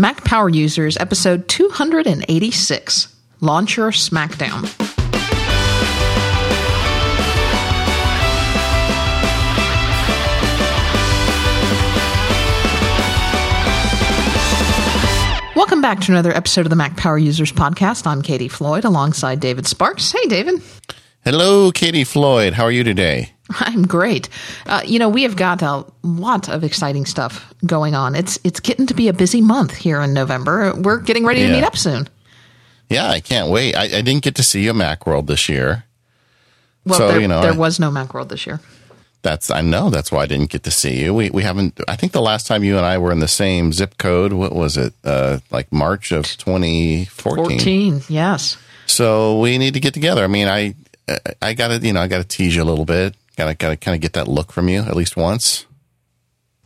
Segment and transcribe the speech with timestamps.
[0.00, 4.62] Mac Power Users, episode 286 Launcher Smackdown.
[15.54, 18.06] Welcome back to another episode of the Mac Power Users Podcast.
[18.06, 20.12] I'm Katie Floyd alongside David Sparks.
[20.12, 20.62] Hey, David.
[21.26, 22.54] Hello, Katie Floyd.
[22.54, 23.34] How are you today?
[23.60, 24.28] I'm great.
[24.66, 28.14] Uh, you know, we have got a lot of exciting stuff going on.
[28.14, 30.74] It's it's getting to be a busy month here in November.
[30.76, 32.08] We're getting ready to meet up soon.
[32.88, 33.74] Yeah, I can't wait.
[33.76, 35.84] I, I didn't get to see you at Macworld this year.
[36.84, 38.60] Well, So, there, you know, there I- was no Macworld this year.
[39.22, 41.12] That's I know that's why I didn't get to see you.
[41.12, 41.78] We we haven't.
[41.86, 44.54] I think the last time you and I were in the same zip code, what
[44.54, 44.94] was it?
[45.04, 47.58] Uh, like March of 2014.
[47.58, 48.56] 14, yes.
[48.86, 50.24] So we need to get together.
[50.24, 50.74] I mean, I
[51.42, 53.14] I got to you know I got to tease you a little bit.
[53.36, 55.66] Got to got to kind of get that look from you at least once.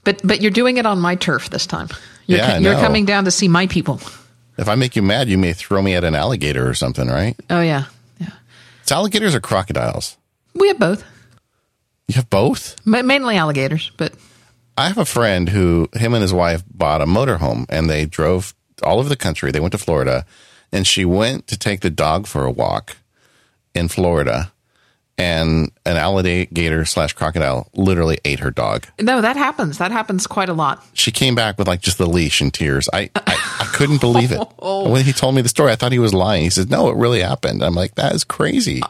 [0.03, 1.89] But but you're doing it on my turf this time.
[2.27, 4.01] You're, Yeah, you're coming down to see my people.
[4.57, 7.37] If I make you mad, you may throw me at an alligator or something, right?
[7.51, 7.85] Oh yeah,
[8.19, 8.31] yeah.
[8.83, 10.17] It's alligators or crocodiles.
[10.55, 11.03] We have both,
[12.09, 12.77] You have both.
[12.87, 14.15] Ma- mainly alligators, but
[14.79, 18.55] I have a friend who, him and his wife bought a motorhome and they drove
[18.83, 19.51] all over the country.
[19.51, 20.25] They went to Florida
[20.71, 22.97] and she went to take the dog for a walk
[23.75, 24.53] in Florida
[25.17, 28.87] and an alligator slash crocodile literally ate her dog.
[29.01, 29.79] no, that happens.
[29.79, 30.85] That happens quite a lot.
[30.93, 32.89] She came back with like just the leash and tears.
[32.93, 34.41] I, I, I couldn't believe it.
[34.65, 36.43] When he told me the story, I thought he was lying.
[36.43, 37.63] He said, no, it really happened.
[37.63, 38.83] I'm like, that is crazy.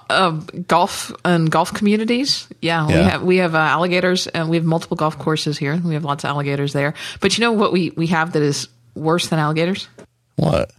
[0.66, 2.48] golf and golf communities.
[2.62, 5.76] Yeah, we have we have uh, alligators and we have multiple golf courses here.
[5.84, 6.94] We have lots of alligators there.
[7.20, 9.88] But you know what we we have that is worse than alligators?
[10.36, 10.70] What?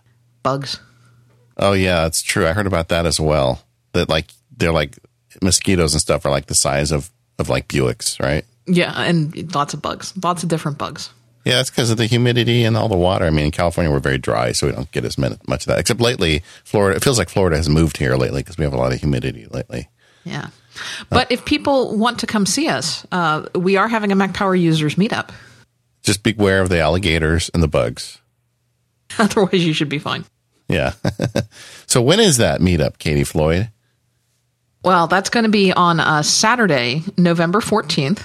[0.43, 0.79] Bugs.
[1.57, 2.47] Oh yeah, that's true.
[2.47, 3.61] I heard about that as well.
[3.93, 4.97] That like, they're like
[5.41, 8.45] mosquitoes and stuff are like the size of, of like Buicks, right?
[8.67, 10.13] Yeah, and lots of bugs.
[10.23, 11.11] Lots of different bugs.
[11.45, 13.25] Yeah, it's because of the humidity and all the water.
[13.25, 15.77] I mean, in California, we're very dry, so we don't get as much of that.
[15.77, 18.77] Except lately, Florida, it feels like Florida has moved here lately because we have a
[18.77, 19.87] lot of humidity lately.
[20.23, 20.47] Yeah.
[21.09, 24.55] But if people want to come see us, uh, we are having a Mac Power
[24.55, 25.29] users meetup.
[26.01, 28.19] Just beware of the alligators and the bugs.
[29.19, 30.25] Otherwise, you should be fine.
[30.67, 30.93] Yeah.
[31.85, 33.69] so when is that meetup, Katie Floyd?
[34.85, 38.19] Well, that's going to be on uh, Saturday, November 14th.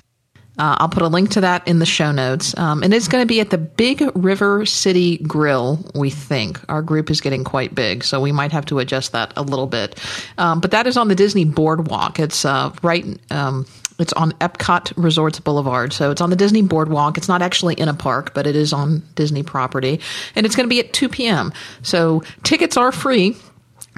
[0.58, 2.54] Uh, I'll put a link to that in the show notes.
[2.58, 6.60] Um, and it's going to be at the Big River City Grill, we think.
[6.68, 9.66] Our group is getting quite big, so we might have to adjust that a little
[9.66, 9.98] bit.
[10.36, 12.20] Um, but that is on the Disney Boardwalk.
[12.20, 13.06] It's uh, right.
[13.30, 13.64] Um,
[13.98, 15.94] it's on Epcot Resorts Boulevard.
[15.94, 17.16] So it's on the Disney Boardwalk.
[17.16, 20.00] It's not actually in a park, but it is on Disney property.
[20.34, 21.54] And it's going to be at 2 p.m.
[21.80, 23.34] So tickets are free.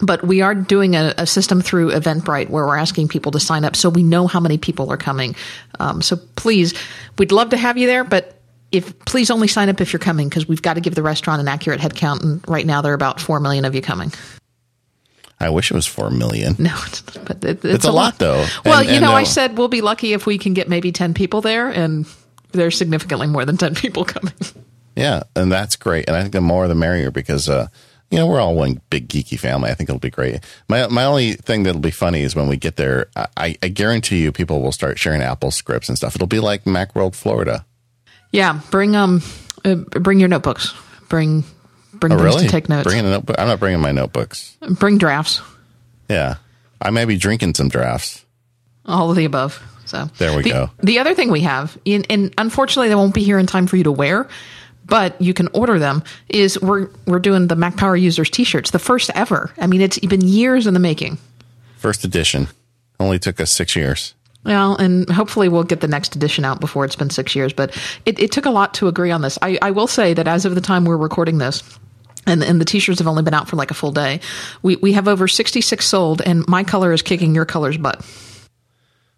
[0.01, 3.65] But we are doing a, a system through Eventbrite where we're asking people to sign
[3.65, 5.37] up so we know how many people are coming.
[5.79, 6.75] Um, so please,
[7.19, 8.39] we'd love to have you there, but
[8.73, 11.41] if please only sign up if you're coming because we've got to give the restaurant
[11.43, 12.23] an accurate head count.
[12.23, 14.13] And right now there are about four million of you coming.
[15.39, 16.55] I wish it was 4 million.
[16.59, 18.47] No, it's, but it, it's, It's a lot, though.
[18.65, 20.93] Well, And- you and, know, I said we'll be lucky if we can get maybe
[20.93, 22.07] 10 people there, and
[22.53, 24.35] there's significantly more than 10 people coming.
[24.95, 26.05] Yeah, and that's great.
[26.07, 27.67] And I think the more the merrier because uh,
[28.13, 29.71] you know we're all one big geeky family.
[29.71, 30.39] I think it'll be great.
[30.69, 33.09] My my only thing that'll be funny is when we get there.
[33.37, 36.15] I, I guarantee you, people will start sharing Apple scripts and stuff.
[36.15, 37.65] It'll be like MacWorld Florida.
[38.31, 39.23] yeah, bring um,
[39.65, 40.73] uh, bring your notebooks.
[41.09, 41.43] Bring
[41.95, 42.45] bring Oh, things really?
[42.45, 42.85] to take notes.
[42.85, 43.37] Bringing a notebook.
[43.39, 44.57] I'm not bringing my notebooks.
[44.61, 45.41] bring drafts.
[46.09, 46.37] Yeah,
[46.81, 48.25] I may be drinking some drafts.
[48.87, 49.63] all of the above.
[49.87, 50.71] So There we the, go.
[50.83, 53.77] The other thing we have, in, and unfortunately, they won't be here in time for
[53.77, 54.27] you to wear,
[54.93, 56.03] but you can order them.
[56.29, 59.51] Is we're we're doing the Mac Power users T-shirts, the first ever.
[59.57, 61.17] I mean, it's been years in the making.
[61.79, 62.49] First edition
[63.01, 64.13] only took us six years.
[64.45, 67.55] Well, and hopefully we'll get the next edition out before it's been six years.
[67.55, 69.39] But it, it took a lot to agree on this.
[69.41, 71.63] I, I will say that as of the time we're recording this,
[72.27, 74.21] and, and the t-shirts have only been out for like a full day,
[74.61, 78.05] we, we have over 66 sold, and my color is kicking your color's butt.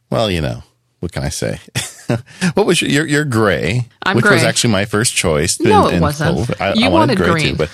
[0.09, 0.63] Well, you know
[1.01, 1.59] what can I say?
[2.55, 3.89] what was your your, your gray?
[4.03, 5.59] I'm which was actually my first choice.
[5.61, 6.47] No, in- it wasn't.
[6.47, 6.57] full.
[6.61, 7.47] I, You I wanted, wanted gray green.
[7.53, 7.71] too, but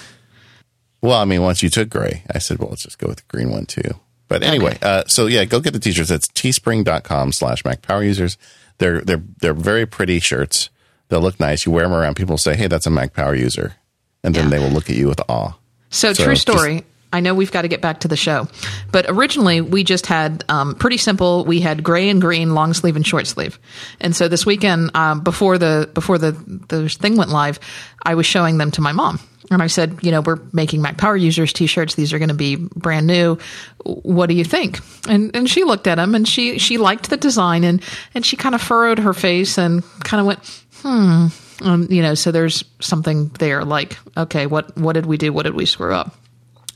[1.03, 3.23] well, I mean, once you took gray, I said, well, let's just go with the
[3.29, 3.99] green one too.
[4.29, 6.09] But anyway, uh, so yeah, go get the t-shirts.
[6.11, 8.37] That's teespring.com slash Mac Power Users.
[8.79, 10.71] They're, they're, they're very pretty shirts.
[11.09, 11.67] They'll look nice.
[11.67, 12.15] You wear them around.
[12.15, 13.75] People say, Hey, that's a Mac Power user.
[14.23, 14.51] And then Yeah.
[14.51, 15.55] they will look at you with awe.
[15.89, 16.85] So, So true just- story.
[17.13, 18.49] I know we've got to get back to the show,
[18.93, 21.45] but originally we just had um, pretty simple.
[21.45, 23.59] We had gray and green, long sleeve and short sleeve,
[24.01, 26.33] and so this weekend um, before the before the
[26.69, 27.59] the thing went live,
[28.05, 29.19] I was showing them to my mom,
[29.51, 31.97] and I said, you know, we're making Mac Power users T-shirts.
[31.97, 33.39] These are going to be brand new.
[33.85, 34.79] What do you think?
[35.09, 37.83] And and she looked at them and she she liked the design and
[38.15, 41.27] and she kind of furrowed her face and kind of went, hmm.
[41.63, 45.33] Um, you know, so there's something there like, okay, what what did we do?
[45.33, 46.15] What did we screw up?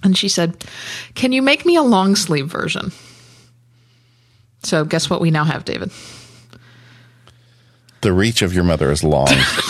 [0.05, 0.65] And she said,
[1.15, 2.93] "Can you make me a long sleeve version?"
[4.63, 5.91] So guess what we now have, David?
[8.03, 9.29] The reach of your mother is long.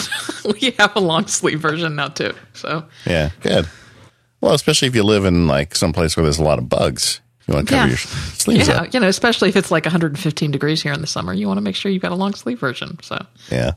[0.60, 2.32] we have a long sleeve version now too.
[2.52, 3.69] So yeah, good.
[4.40, 7.20] Well, especially if you live in like some place where there's a lot of bugs.
[7.46, 7.88] You want to cover Yeah.
[7.90, 8.94] your sleeves yeah, up.
[8.94, 11.62] you know, especially if it's like 115 degrees here in the summer, you want to
[11.62, 12.98] make sure you've got a long sleeve version.
[13.02, 13.19] So,
[13.52, 13.72] Yeah.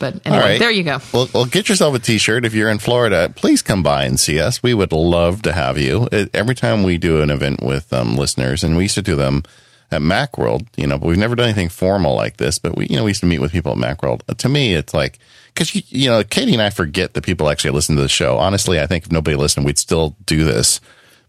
[0.00, 0.58] But anyway, right.
[0.58, 0.98] there you go.
[1.12, 2.44] Well, well, get yourself a T-shirt.
[2.44, 4.62] If you're in Florida, please come by and see us.
[4.62, 6.08] We would love to have you.
[6.10, 9.14] It, every time we do an event with um, listeners, and we used to do
[9.14, 9.44] them
[9.92, 12.58] at MacWorld, you know, but we've never done anything formal like this.
[12.58, 14.24] But we, you know, we used to meet with people at MacWorld.
[14.34, 15.18] To me, it's like
[15.52, 18.38] because you, you know, Katie and I forget that people actually listen to the show.
[18.38, 20.80] Honestly, I think if nobody listened, we'd still do this.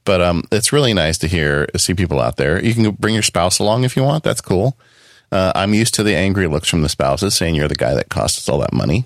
[0.04, 2.64] But um, it's really nice to hear see people out there.
[2.64, 4.24] You can bring your spouse along if you want.
[4.24, 4.78] That's cool.
[5.32, 8.10] Uh, I'm used to the angry looks from the spouses saying you're the guy that
[8.10, 9.06] cost us all that money.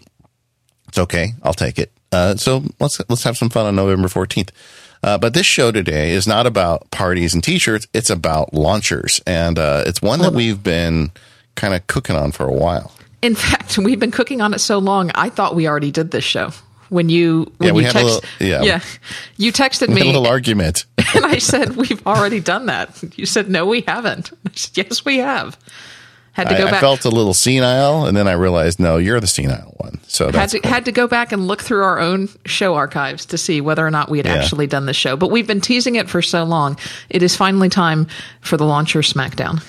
[0.88, 1.34] It's okay.
[1.44, 1.92] I'll take it.
[2.12, 4.50] Uh, so let's let's have some fun on November 14th.
[5.04, 7.88] Uh, but this show today is not about parties and t-shirts.
[7.94, 11.12] It's about launchers, and uh, it's one that we've been
[11.56, 12.92] kind of cooking on for a while.
[13.22, 16.24] In fact, we've been cooking on it so long, I thought we already did this
[16.24, 16.52] show.
[16.90, 18.62] When you when Yeah, we you had a text, little- yeah.
[18.64, 18.80] yeah
[19.38, 20.86] you texted had a me little argument.
[21.16, 23.04] and I said we've already done that.
[23.18, 24.32] You said no, we haven't.
[24.48, 25.58] I said, yes, we have.
[26.36, 26.82] Had to I, go I back.
[26.82, 30.00] felt a little senile, and then I realized, no, you're the senile one.
[30.08, 30.70] So had to, cool.
[30.70, 33.90] had to go back and look through our own show archives to see whether or
[33.92, 34.36] not we had Yeah.
[34.36, 35.16] actually done the show.
[35.16, 36.78] But we've been teasing it for so long.
[37.10, 38.08] It is finally time
[38.42, 39.64] for the launcher smackdown.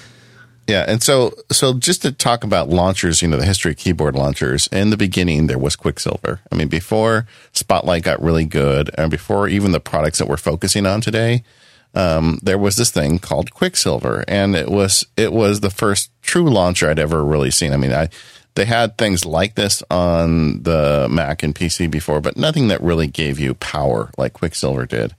[0.67, 4.17] Yeah, and so so just to talk about launchers, you know, the history of keyboard
[4.17, 4.67] launchers.
[4.73, 6.41] In the beginning, there was Quicksilver.
[6.51, 10.85] I mean, before Spotlight got really good, and before even the products that we're focusing
[10.85, 11.45] on today,
[11.97, 16.49] um, there was this thing called Quicksilver, and it was it was the first true
[16.49, 17.73] launcher I'd ever really seen.
[17.73, 18.09] I mean, I
[18.55, 23.07] they had things like this on the Mac and PC before, but nothing that really
[23.07, 25.15] gave you power like Quicksilver did.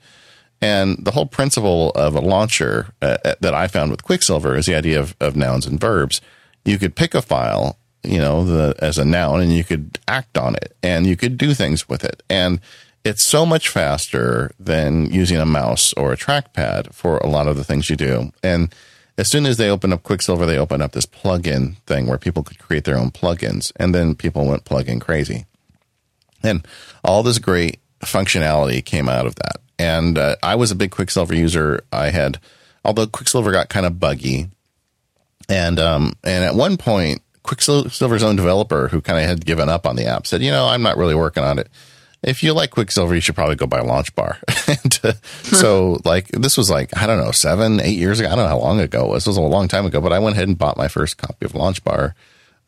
[0.60, 4.66] And the whole principle of a launcher uh, uh, that I found with Quicksilver is
[4.66, 6.20] the idea of, of nouns and verbs.
[6.66, 10.36] You could pick a file, you know, the, as a noun and you could act
[10.36, 12.24] on it and you could do things with it.
[12.28, 12.60] And
[13.08, 17.56] it's so much faster than using a mouse or a trackpad for a lot of
[17.56, 18.32] the things you do.
[18.44, 18.74] And
[19.18, 22.44] as soon as they opened up Quicksilver, they opened up this plugin thing where people
[22.44, 23.72] could create their own plugins.
[23.78, 25.46] And then people went plugin crazy.
[26.44, 26.68] And
[27.04, 29.58] all this great functionality came out of that.
[29.80, 31.82] And uh, I was a big Quicksilver user.
[31.92, 32.40] I had,
[32.84, 34.50] although Quicksilver got kind of buggy,
[35.50, 39.86] and um, and at one point, Quicksilver's own developer, who kind of had given up
[39.86, 41.70] on the app, said, "You know, I'm not really working on it.
[42.24, 44.38] If you like Quicksilver, you should probably go buy LaunchBar."
[44.84, 45.14] and uh,
[45.56, 48.30] so, like, this was like I don't know, seven, eight years ago.
[48.30, 49.24] I don't know how long ago it was.
[49.24, 50.02] This was a long time ago.
[50.02, 52.14] But I went ahead and bought my first copy of LaunchBar.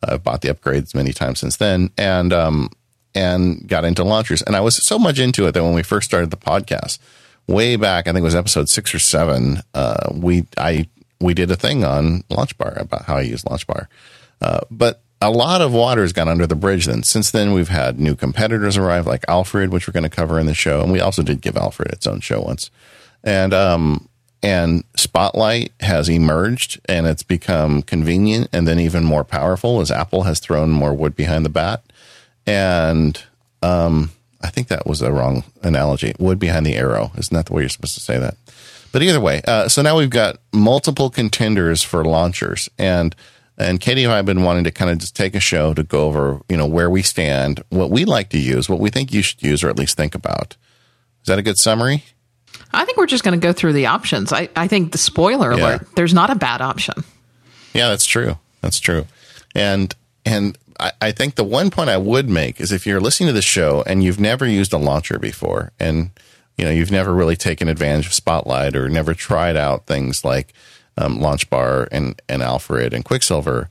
[0.02, 2.70] I've bought the upgrades many times since then, and um,
[3.14, 4.42] and got into launchers.
[4.42, 6.98] And I was so much into it that when we first started the podcast,
[7.46, 10.88] way back, I think it was episode six or seven, uh, we I
[11.20, 13.86] we did a thing on LaunchBar about how I use LaunchBar.
[14.40, 16.86] Uh, but a lot of water has gone under the bridge.
[16.86, 20.38] Then since then, we've had new competitors arrive, like Alfred, which we're going to cover
[20.38, 22.70] in the show, and we also did give Alfred its own show once.
[23.22, 24.08] And um,
[24.42, 30.22] and Spotlight has emerged, and it's become convenient, and then even more powerful as Apple
[30.22, 31.82] has thrown more wood behind the bat.
[32.46, 33.22] And
[33.62, 36.14] um, I think that was a wrong analogy.
[36.18, 37.12] Wood behind the arrow.
[37.18, 38.36] Isn't that the way you're supposed to say that?
[38.92, 43.14] But either way, uh, so now we've got multiple contenders for launchers, and
[43.60, 45.82] and Katie and I have been wanting to kind of just take a show to
[45.82, 49.12] go over, you know, where we stand, what we like to use, what we think
[49.12, 50.56] you should use, or at least think about.
[51.22, 52.04] Is that a good summary?
[52.72, 54.32] I think we're just going to go through the options.
[54.32, 55.62] I, I think the spoiler Yeah.
[55.62, 56.94] alert, there's not a bad option.
[57.74, 58.38] Yeah, that's true.
[58.62, 59.06] That's true.
[59.54, 63.28] And and I, I think the one point I would make is if you're listening
[63.28, 66.10] to the show and you've never used a launcher before, and
[66.56, 70.52] you know you've never really taken advantage of Spotlight or never tried out things like
[71.00, 73.68] um, LaunchBar and and Alfred and Quicksilver,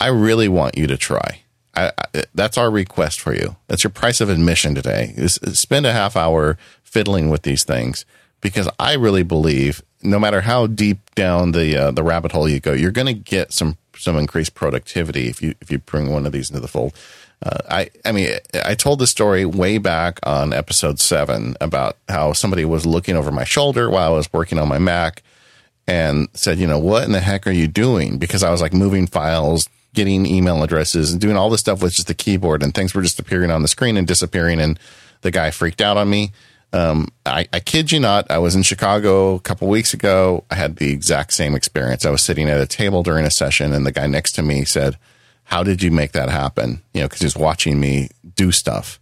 [0.00, 1.42] I really want you to try.
[1.74, 3.56] I, I, that's our request for you.
[3.68, 5.14] That's your price of admission today.
[5.16, 8.04] Is spend a half hour fiddling with these things
[8.40, 12.60] because I really believe no matter how deep down the uh, the rabbit hole you
[12.60, 16.26] go, you're going to get some some increased productivity if you if you bring one
[16.26, 16.94] of these into the fold.
[17.42, 18.28] Uh, I I mean
[18.64, 23.30] I told the story way back on episode seven about how somebody was looking over
[23.30, 25.22] my shoulder while I was working on my Mac
[25.86, 28.18] and said, you know, what in the heck are you doing?
[28.18, 31.94] Because I was like moving files, getting email addresses, and doing all this stuff with
[31.94, 34.60] just the keyboard, and things were just appearing on the screen and disappearing.
[34.60, 34.78] And
[35.22, 36.32] the guy freaked out on me.
[36.72, 38.30] Um, I, I kid you not.
[38.30, 40.44] I was in Chicago a couple weeks ago.
[40.50, 42.06] I had the exact same experience.
[42.06, 44.64] I was sitting at a table during a session, and the guy next to me
[44.64, 44.96] said,
[45.44, 46.80] how did you make that happen?
[46.94, 48.98] You know, because he's watching me do stuff.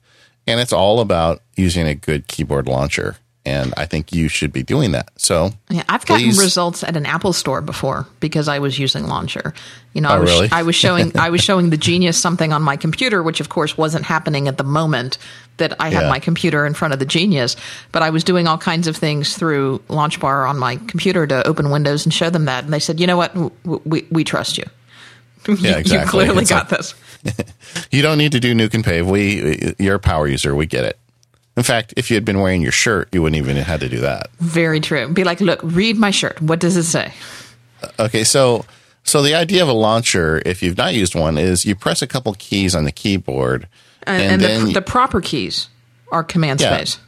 [0.46, 3.18] And it's all about using a good keyboard launcher.
[3.46, 5.08] And I think you should be doing that.
[5.16, 9.06] So Yeah, I've gotten please- results at an Apple store before because I was using
[9.06, 9.54] Launcher.
[9.94, 10.48] You know, I Oh, was really?
[10.52, 13.78] I was showing I was showing the genius something on my computer, which of course
[13.78, 15.16] wasn't happening at the moment
[15.56, 16.08] that I had Yeah.
[16.10, 17.56] my computer in front of the genius.
[17.92, 21.70] But I was doing all kinds of things through LaunchBar on my computer to open
[21.70, 23.32] Windows and show them that, and they said, "You know what?
[23.34, 24.64] W- We we trust you.
[25.48, 26.94] You- Yeah, You clearly It's got like- this."
[27.90, 29.06] You don't need to do nuke and pave.
[29.06, 30.54] We, you're a power user.
[30.54, 30.98] We get it.
[31.60, 33.88] In fact, if you had been wearing your shirt, you wouldn't even have had to
[33.90, 34.30] do that.
[34.38, 35.12] Very true.
[35.12, 36.40] Be like, look, read my shirt.
[36.40, 37.12] What does it say?
[37.98, 38.64] Okay, so
[39.04, 42.06] so the idea of a launcher, if you've not used one, is you press a
[42.06, 43.68] couple keys on the keyboard,
[44.06, 45.68] And, and, and then the, the proper keys
[46.10, 46.76] are command Yeah.
[46.78, 46.98] space.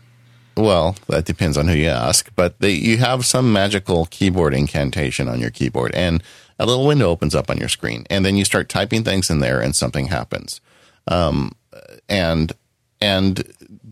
[0.55, 5.29] well, that depends on who you ask, but they, you have some magical keyboard incantation
[5.29, 6.23] on your keyboard, and
[6.59, 9.39] a little window opens up on your screen, and then you start typing things in
[9.41, 10.61] there, and something happens.
[11.09, 11.53] Um,
[12.07, 12.53] and
[13.01, 13.43] and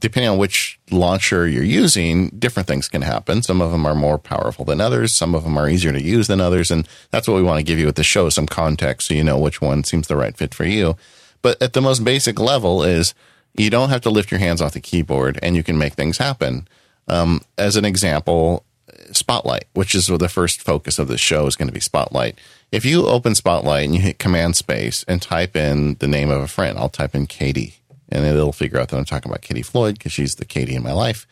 [0.00, 3.42] depending on which launcher you're using, different things can happen.
[3.42, 5.14] Some of them are more powerful than others.
[5.14, 7.64] Some of them are easier to use than others, and that's what we want to
[7.64, 10.36] give you with the show: some context, so you know which one seems the right
[10.36, 10.96] fit for you.
[11.42, 13.14] But at the most basic level, is
[13.54, 16.18] you don't have to lift your hands off the keyboard, and you can make things
[16.18, 16.66] happen.
[17.08, 18.64] Um, as an example,
[19.12, 22.38] Spotlight, which is the first focus of the show, is going to be Spotlight.
[22.70, 26.40] If you open Spotlight and you hit Command Space and type in the name of
[26.40, 27.79] a friend, I'll type in Katie,
[28.10, 30.82] and it'll figure out that I'm talking about Katie Floyd because she's the Katie in
[30.82, 31.26] my life.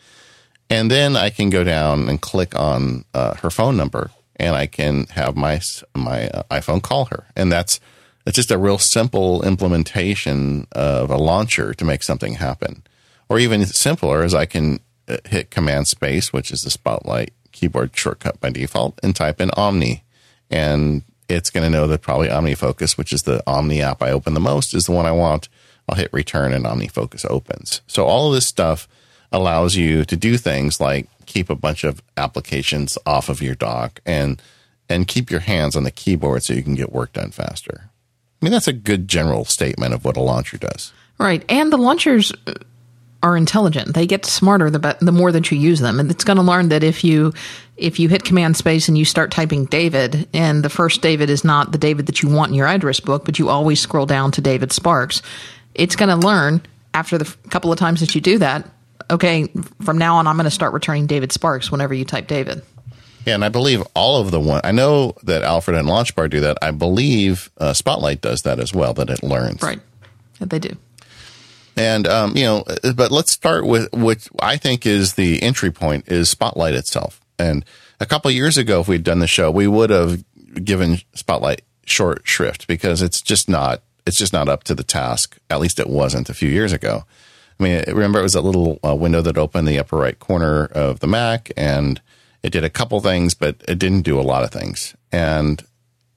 [0.69, 4.67] And then I can go down and click on uh, her phone number, and I
[4.67, 5.59] can have my
[5.95, 7.79] my uh, iPhone call her, and that's
[8.25, 12.83] it's just a real simple implementation of a launcher to make something happen.
[13.27, 17.95] Or even simpler is I can uh, hit Command Space, which is the Spotlight keyboard
[17.95, 20.03] shortcut by default, and type in Omni,
[20.51, 24.33] and it's going to know that probably OmniFocus, which is the Omni app I open
[24.33, 25.49] the most, is the one I want.
[25.89, 27.81] I'll hit return and OmniFocus opens.
[27.87, 28.87] So all of this stuff
[29.31, 33.99] allows you to do things like keep a bunch of applications off of your dock
[34.05, 34.41] and
[34.87, 37.89] and keep your hands on the keyboard so you can get work done faster.
[38.41, 40.93] I mean that's a good general statement of what a launcher does.
[41.17, 41.43] Right.
[41.49, 42.53] And the launchers uh,
[43.21, 43.93] are intelligent.
[43.93, 45.99] They get smarter the, be- the more that you use them.
[45.99, 47.33] And it's going to learn that if you
[47.75, 51.43] if you hit command space and you start typing David and the first David is
[51.43, 54.31] not the David that you want in your address book, but you always scroll down
[54.31, 55.21] to David Sparks,
[55.75, 56.61] it's going to learn
[56.93, 58.69] after the f- couple of times that you do that,
[59.09, 59.51] okay,
[59.83, 62.61] from now on I'm going to start returning David Sparks whenever you type David.
[63.25, 64.61] Yeah, and I believe all of the one.
[64.63, 66.57] I know that Alfred and LaunchBar do that.
[66.61, 68.93] I believe uh, Spotlight does that as well.
[68.93, 69.61] That it learns.
[69.61, 69.79] Right.
[70.39, 70.75] That they do.
[71.75, 72.63] And um, you know,
[72.95, 77.21] but let's start with what I think is the entry point is Spotlight itself.
[77.37, 77.65] And
[77.99, 80.23] a couple of years ago, if we'd done the show, we would have
[80.63, 85.37] given Spotlight short shrift because it's just not it's just not up to the task.
[85.51, 87.05] At least it wasn't a few years ago.
[87.59, 90.65] I mean, remember it was a little uh, window that opened the upper right corner
[90.65, 92.01] of the Mac, and
[92.41, 94.95] it did a couple things, but it didn't do a lot of things.
[95.11, 95.63] And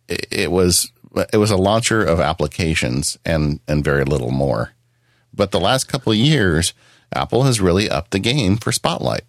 [0.09, 0.91] it, it was
[1.35, 4.73] it was a launcher of applications and and very little more.
[5.35, 6.73] But the last couple of years,
[7.15, 9.25] Apple has really upped the game for Spotlight.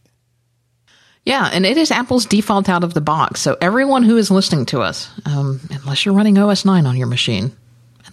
[1.25, 3.41] Yeah, and it is Apple's default out of the box.
[3.41, 7.08] So everyone who is listening to us, um, unless you're running OS 9 on your
[7.08, 7.58] machine,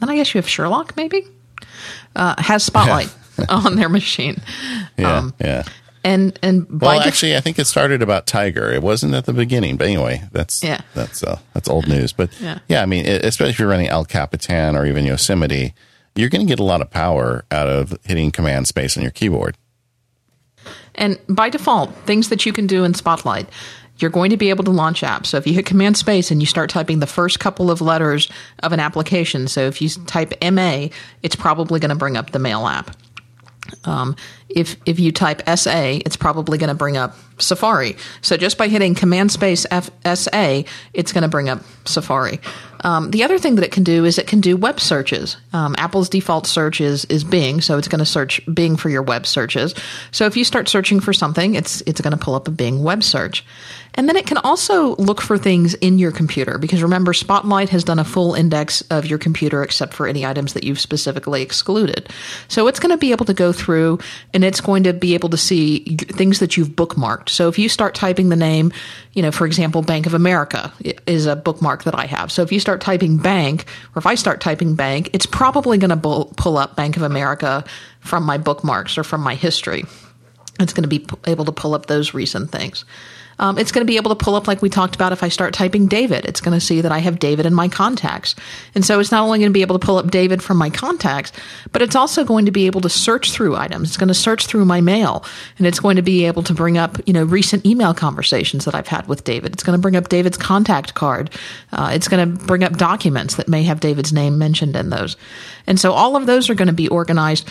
[0.01, 1.27] and then I guess you have Sherlock maybe,
[2.17, 3.13] uh, has Spotlight
[3.49, 4.41] on their machine.
[4.97, 5.65] Yeah, Um, yeah.
[6.03, 8.71] And and Well, def- actually, I think it started about Tiger.
[8.73, 10.81] It wasn't at the beginning, but anyway, that's Yeah.
[10.95, 12.15] that's uh, that's old news.
[12.15, 12.61] But Yeah.
[12.69, 15.75] yeah, I mean, it, especially if you're running El Capitan or even Yosemite,
[16.17, 19.13] you're going to get a lot of power out of hitting Command Space on your
[19.13, 19.59] keyboard.
[20.95, 23.49] And by default, things that you can do in Spotlight,
[24.01, 25.27] you're going to be able to launch apps.
[25.27, 28.31] So if you hit Command Space and you start typing the first couple of letters
[28.63, 30.89] of an application, so if you type MA,
[31.23, 32.97] it's probably going to bring up the Mail app.
[33.85, 34.17] Um,
[34.49, 37.97] if if you type SA, it's probably going to bring up Safari.
[38.21, 42.41] So just by hitting Command Space F- SA, it's going to bring up Safari.
[42.83, 45.37] Um, the other thing that it can do is it can do web searches.
[45.53, 49.03] Um, Apple's default search is is Bing, so it's going to search Bing for your
[49.03, 49.75] web searches.
[50.11, 52.83] So if you start searching for something, it's it's going to pull up a Bing
[52.83, 53.45] web search.
[53.95, 57.85] And then it can also look for things in your computer because remember, Spotlight has
[57.85, 62.09] done a full index of your computer except for any items that you've specifically excluded.
[62.49, 63.99] So it's going to be able to go through
[64.33, 67.29] and it's going to be able to see things that you've bookmarked.
[67.29, 68.73] So if you start typing the name,
[69.13, 70.73] you know, for example, Bank of America
[71.07, 72.31] is a bookmark that I have.
[72.31, 75.91] So if you start typing bank, or if I start typing bank, it's probably going
[75.91, 77.65] to pull up Bank of America
[78.01, 79.85] from my bookmarks or from my history.
[80.61, 82.85] It's going to be able to pull up those recent things.
[83.41, 85.29] Um, it's going to be able to pull up, like we talked about, if I
[85.29, 88.37] start typing David, it's going to see that I have David in my contacts.
[88.75, 90.69] And so it's not only going to be able to pull up David from my
[90.69, 91.33] contacts,
[91.73, 93.89] but it's also going to be able to search through items.
[93.89, 95.25] It's going to search through my mail
[95.57, 98.75] and it's going to be able to bring up, you know, recent email conversations that
[98.75, 99.55] I've had with David.
[99.55, 101.31] It's going to bring up David's contact card.
[101.73, 105.17] Uh, it's going to bring up documents that may have David's name mentioned in those.
[105.67, 107.49] And so all of those are going to be organized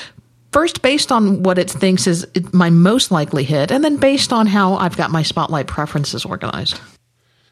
[0.52, 4.48] First, based on what it thinks is my most likely hit, and then based on
[4.48, 6.80] how I've got my spotlight preferences organized.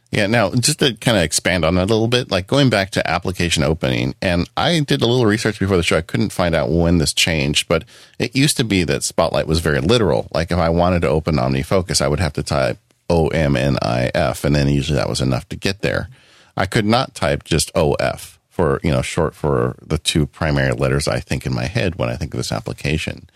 [0.09, 2.91] Yeah, now just to kind of expand on that a little bit, like going back
[2.91, 5.97] to application opening, and I did a little research before the show.
[5.97, 7.83] I couldn't find out when this changed, but
[8.17, 10.27] it used to be that Spotlight was very literal.
[10.33, 13.77] Like if I wanted to open OmniFocus, I would have to type O M N
[13.81, 16.07] I F, and then usually that was enough to get there.
[16.55, 20.71] I could not type just O F for you know short for the two primary
[20.71, 23.29] letters I think in my head when I think of this application.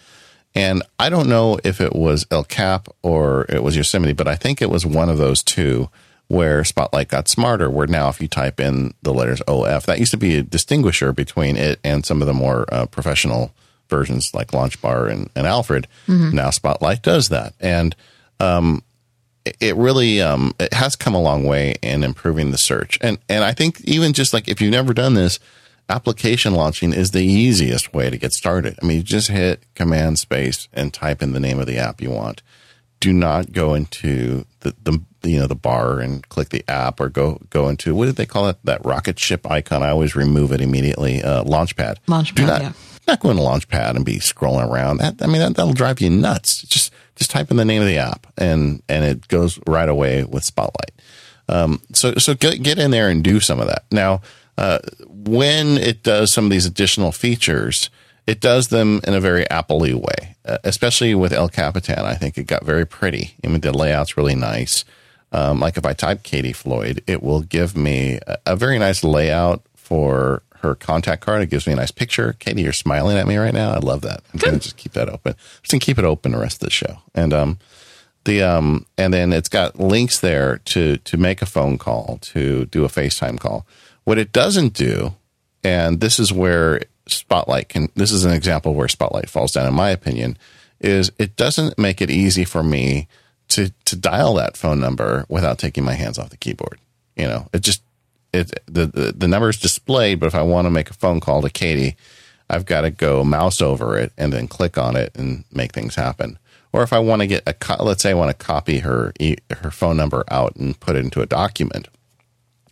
[0.56, 4.36] And I don't know if it was El Cap or it was Yosemite, but I
[4.36, 5.90] think it was one of those two
[6.28, 7.70] where Spotlight got smarter.
[7.70, 11.14] Where now, if you type in the letters OF, that used to be a distinguisher
[11.14, 13.54] between it and some of the more uh, professional
[13.90, 15.88] versions like LaunchBar and, and Alfred.
[16.08, 16.36] Mm-hmm.
[16.36, 17.96] Now Spotlight does that, and
[18.40, 18.84] um,
[19.46, 22.98] it really um, it has come a long way in improving the search.
[23.02, 25.40] And and I think even just like if you've never done this,
[25.90, 28.78] application launching is the easiest way to get started.
[28.82, 32.02] I mean, you just hit command space and type in the name of the app
[32.02, 32.42] you want.
[33.00, 37.10] Do not go into the, the you know the bar and click the app or
[37.10, 39.84] go go into what did they call it that rocket ship icon?
[39.84, 41.22] I always remove it immediately.
[41.22, 41.98] Uh, Launchpad.
[42.08, 42.36] Launchpad.
[42.36, 42.72] Do not, yeah.
[43.08, 44.98] not go into Launchpad and be scrolling around.
[44.98, 46.62] That I mean that, that'll drive you nuts.
[46.62, 50.24] Just just type in the name of the app and and it goes right away
[50.24, 50.92] with Spotlight.
[51.48, 53.86] Um, so so get get in there and do some of that.
[53.92, 54.22] Now,
[54.58, 57.92] uh, when it does some of these additional features,
[58.26, 62.00] it does them in a very Apple way, uh, especially with El Capitan.
[62.00, 63.36] I think it got very pretty.
[63.44, 64.84] I mean, the layout's really nice.
[65.32, 69.04] Um, like if I type Katie Floyd, it will give me a, a very nice
[69.04, 71.42] layout for her contact card.
[71.42, 72.34] It gives me a nice picture.
[72.34, 73.72] Katie, you're smiling at me right now.
[73.72, 74.22] I love that.
[74.34, 75.36] I'm going to just keep that open.
[75.62, 77.00] Just gonna keep it open the rest of the show.
[77.14, 77.60] And um,
[78.26, 82.66] the um, and then it's got links there to to make a phone call, to
[82.66, 83.66] do a FaceTime call.
[84.04, 85.16] What it doesn't do,
[85.64, 87.90] and this is where Spotlight can.
[87.96, 90.38] This is an example where Spotlight falls down, in my opinion,
[90.80, 93.08] is it doesn't make it easy for me
[93.50, 96.80] to to dial that phone number without taking my hands off the keyboard.
[97.16, 97.82] You know, it just
[98.34, 101.20] it the, the, the number is displayed, but if I want to make a phone
[101.20, 101.96] call to Katie,
[102.50, 105.96] I've got to go mouse over it and then click on it and make things
[105.96, 106.38] happen.
[106.74, 109.14] Or if I want to get a, co- let's say I want to copy her
[109.62, 111.88] her phone number out and put it into a document,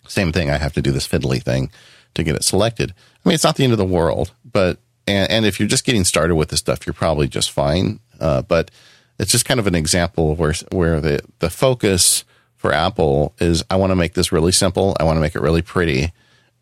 [0.07, 0.49] same thing.
[0.49, 1.69] I have to do this fiddly thing
[2.15, 2.93] to get it selected.
[3.25, 5.85] I mean, it's not the end of the world, but and, and if you're just
[5.85, 7.99] getting started with this stuff, you're probably just fine.
[8.19, 8.71] Uh, but
[9.17, 12.23] it's just kind of an example of where where the the focus
[12.59, 14.95] for Apple is I want to make this really simple.
[14.99, 16.11] I want to make it really pretty.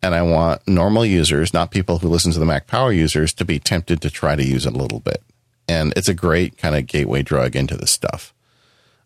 [0.04, 3.44] And I want normal users, not people who listen to the Mac Power users, to
[3.44, 5.24] be tempted to try to use it a little bit.
[5.68, 8.32] And it's a great kind of gateway drug into this stuff.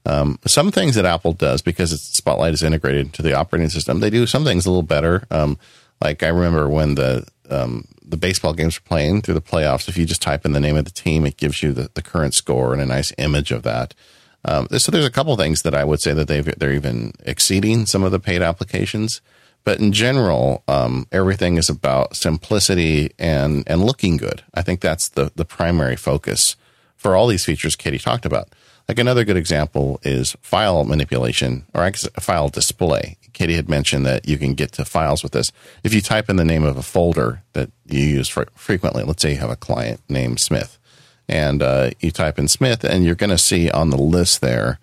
[0.06, 4.01] Um, some things that Apple does because its Spotlight is integrated into the operating system,
[4.01, 5.23] they do some things a little better.
[5.32, 5.58] Um,
[6.04, 9.97] like I remember when the um, the baseball games were playing through the playoffs, if
[9.97, 12.34] you just type in the name of the team, it gives you the, the current
[12.34, 13.93] score and a nice image of that.
[14.45, 17.86] Um, so there's a couple things that I would say that they they're even exceeding
[17.86, 19.21] some of the paid applications.
[19.63, 24.43] But in general, um, everything is about simplicity and and looking good.
[24.54, 26.56] I think that's the the primary focus
[26.95, 28.49] for all these features Katie talked about.
[28.88, 33.17] Like another good example is file manipulation or file display.
[33.32, 35.51] Katie had mentioned that you can get to files with this.
[35.84, 39.32] If you type in the name of a folder that you use frequently, let's say
[39.32, 40.77] you have a client named Smith,
[41.27, 44.79] and uh, you type in Smith, and you're going to see on the list there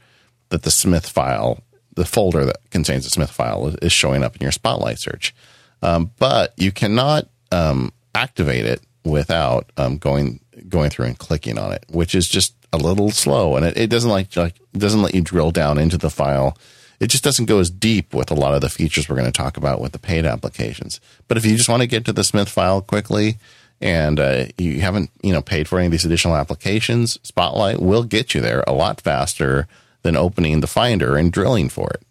[0.49, 1.61] that the Smith file,
[1.95, 5.35] the folder that contains the Smith file, is showing up in your Spotlight search.
[5.83, 11.73] Um, but you cannot um, activate it without um, going going through and clicking on
[11.73, 15.15] it, which is just a little slow, and it, it doesn't like, like doesn't let
[15.15, 16.57] you drill down into the file.
[17.01, 19.33] It just doesn't go as deep with a lot of the features we're going to
[19.33, 21.01] talk about with the paid applications.
[21.29, 23.39] But if you just want to get to the Smith file quickly,
[23.81, 28.05] and uh, you haven't you know paid for any of these additional applications, Spotlight will
[28.05, 29.67] get you there a lot faster
[30.03, 32.03] than opening the Finder and drilling for it.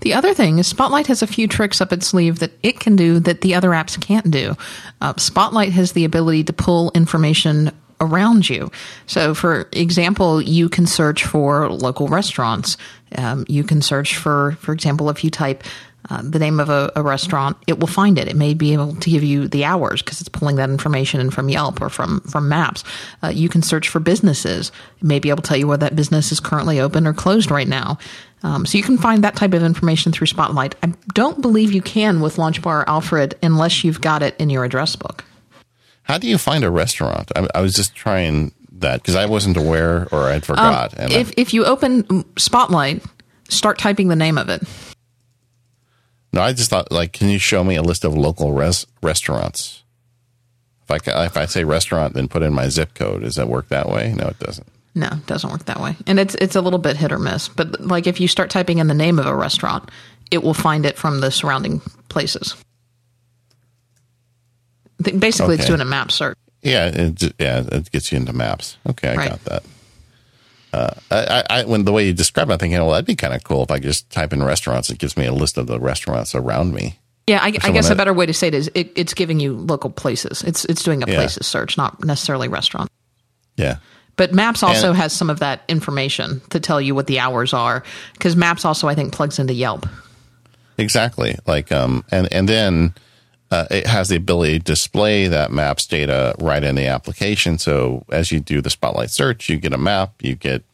[0.00, 2.96] The other thing is Spotlight has a few tricks up its sleeve that it can
[2.96, 4.56] do that the other apps can't do.
[5.00, 7.70] Uh, Spotlight has the ability to pull information
[8.00, 8.70] around you.
[9.06, 12.76] So, for example, you can search for local restaurants.
[13.16, 15.62] Um, you can search for, for example, if you type
[16.12, 18.28] uh, the name of a, a, restaurant, it will find it.
[18.28, 21.30] It may be able to give you the hours because it's pulling that information in
[21.30, 22.84] from Yelp or from from Maps.
[23.22, 24.70] Uh, you can search for businesses.
[25.00, 27.50] It may be able to tell you whether that business is currently open or closed
[27.50, 27.96] right now.
[28.42, 30.74] Um, so you can find that type of information through Spotlight.
[30.82, 34.96] I don't believe you can with LaunchBar Alfred unless you've got it in your address
[34.96, 35.24] book.
[36.02, 37.32] How do you find a restaurant?
[37.34, 40.92] I, I was just trying that because I wasn't aware or I'd forgot.
[41.00, 43.02] Um, if, I, if you open Spotlight,
[43.48, 44.62] start typing the name of it.
[46.32, 49.82] No, I just thought like, can you show me a list of local res- restaurants?
[50.88, 53.22] If I if I say restaurant, then put in my zip code.
[53.22, 54.14] Does that work that way?
[54.16, 54.66] No, it doesn't.
[54.94, 55.96] No, it doesn't work that way.
[56.06, 57.48] And it's it's a little bit hit or miss.
[57.48, 59.90] But like if you start typing in the name of a restaurant,
[60.30, 62.56] it will find it from the surrounding places.
[64.98, 65.62] Basically, okay.
[65.62, 66.36] it's doing a map search.
[66.62, 68.76] Yeah, it, yeah, it gets you into maps.
[68.88, 69.30] Okay, I right.
[69.30, 69.62] got that.
[70.72, 73.34] Uh, I, I, when the way you describe it, I'm thinking, well, that'd be kind
[73.34, 74.88] of cool if I just type in restaurants.
[74.88, 76.98] It gives me a list of the restaurants around me.
[77.26, 79.38] Yeah, I, I guess that, a better way to say it is it, it's giving
[79.38, 80.42] you local places.
[80.42, 81.14] It's it's doing a yeah.
[81.14, 82.90] places search, not necessarily restaurant.
[83.56, 83.76] Yeah.
[84.16, 87.54] But Maps also and, has some of that information to tell you what the hours
[87.54, 87.82] are
[88.14, 89.86] because Maps also I think plugs into Yelp.
[90.78, 91.36] Exactly.
[91.46, 92.94] Like um and and then
[93.52, 97.58] uh, it has the ability to display that maps data right in the application.
[97.58, 100.64] So as you do the Spotlight search, you get a map, you get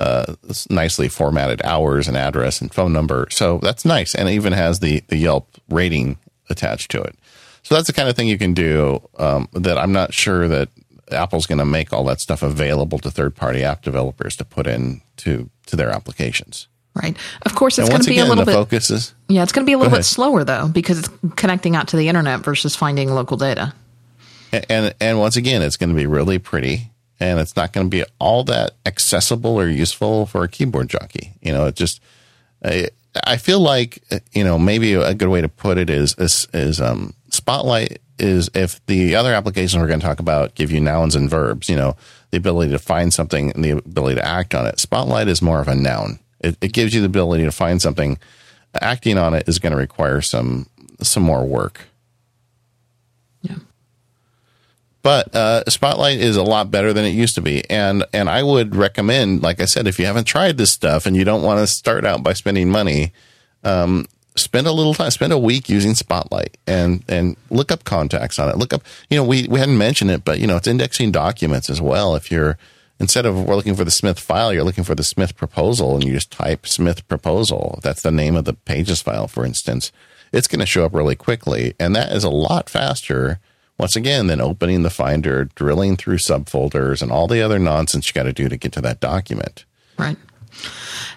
[0.00, 0.34] uh,
[0.68, 3.28] nicely formatted hours and address and phone number.
[3.30, 6.18] So that's nice, and it even has the the Yelp rating
[6.50, 7.16] attached to it.
[7.62, 10.70] So that's the kind of thing you can do um, that I'm not sure that
[11.12, 14.66] Apple's going to make all that stuff available to third party app developers to put
[14.66, 16.66] in to to their applications.
[17.00, 17.16] Right.
[17.42, 18.54] Of course, it's going to be again, a little bit.
[18.54, 19.14] Focuses.
[19.28, 21.96] Yeah, it's going to be a little bit slower though because it's connecting out to
[21.96, 23.74] the internet versus finding local data.
[24.52, 27.86] And and, and once again, it's going to be really pretty, and it's not going
[27.86, 31.34] to be all that accessible or useful for a keyboard jockey.
[31.40, 32.00] You know, it just.
[32.64, 32.88] I,
[33.24, 36.80] I feel like you know maybe a good way to put it is is, is
[36.80, 41.14] um, Spotlight is if the other applications we're going to talk about give you nouns
[41.14, 41.96] and verbs, you know,
[42.30, 44.80] the ability to find something and the ability to act on it.
[44.80, 46.18] Spotlight is more of a noun.
[46.40, 48.18] It, it gives you the ability to find something.
[48.80, 50.68] Acting on it is going to require some
[51.00, 51.86] some more work.
[53.42, 53.56] Yeah.
[55.02, 58.42] But uh, Spotlight is a lot better than it used to be, and and I
[58.42, 61.60] would recommend, like I said, if you haven't tried this stuff and you don't want
[61.60, 63.12] to start out by spending money,
[63.64, 68.38] um, spend a little time, spend a week using Spotlight and and look up contacts
[68.38, 68.56] on it.
[68.56, 71.70] Look up, you know, we we hadn't mentioned it, but you know, it's indexing documents
[71.70, 72.14] as well.
[72.16, 72.58] If you're
[73.00, 76.04] instead of we're looking for the Smith file, you're looking for the Smith proposal, and
[76.04, 77.80] you just type Smith proposal.
[77.82, 79.92] That's the name of the pages file, for instance.
[80.32, 83.40] It's going to show up really quickly, and that is a lot faster.
[83.78, 88.12] Once again, than opening the Finder, drilling through subfolders, and all the other nonsense you
[88.12, 89.64] got to do to get to that document.
[89.96, 90.16] Right.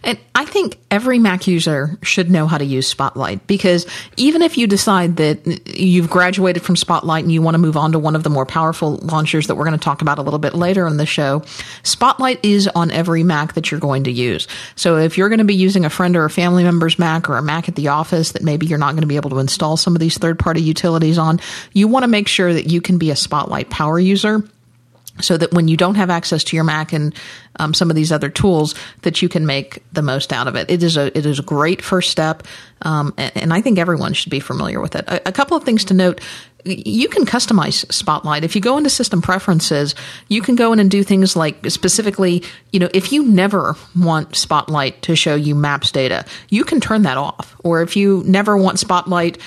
[0.03, 3.85] And I think every Mac user should know how to use Spotlight because
[4.17, 7.91] even if you decide that you've graduated from Spotlight and you want to move on
[7.91, 10.39] to one of the more powerful launchers that we're going to talk about a little
[10.39, 11.43] bit later in the show,
[11.83, 14.47] Spotlight is on every Mac that you're going to use.
[14.75, 17.37] So if you're going to be using a friend or a family member's Mac or
[17.37, 19.77] a Mac at the office that maybe you're not going to be able to install
[19.77, 21.39] some of these third party utilities on,
[21.73, 24.43] you want to make sure that you can be a Spotlight power user
[25.19, 27.13] so that when you don't have access to your Mac and
[27.59, 30.69] um, some of these other tools, that you can make the most out of it.
[30.69, 32.43] It is a it is a great first step,
[32.83, 35.05] um, and, and, I think everyone should be familiar with it.
[35.07, 36.21] A, a, couple of things to note:
[36.65, 38.43] you can customize Spotlight.
[38.43, 39.95] If you go into System Preferences,
[40.29, 44.35] you can go in and do things like specifically, you know, if you never want
[44.35, 47.55] Spotlight to show you Maps data, you can turn that off.
[47.63, 49.37] Or if you never want Spotlight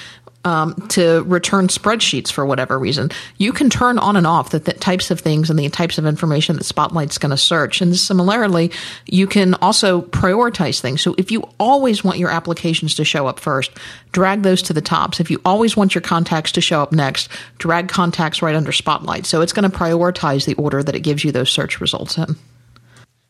[0.44, 4.72] um, to return spreadsheets for whatever reason, you can turn on and off the, the
[4.72, 7.80] types of things and the types of information that Spotlight's going to search.
[7.80, 8.70] And similarly,
[9.06, 11.02] you can also prioritize things.
[11.02, 13.70] So if you always want your applications to show up first,
[14.12, 15.20] drag those to the tops.
[15.20, 17.28] If you always want your contacts to show up next,
[17.58, 19.26] drag contacts right under Spotlight.
[19.26, 22.36] So it's going to prioritize the order that it gives you those search results in.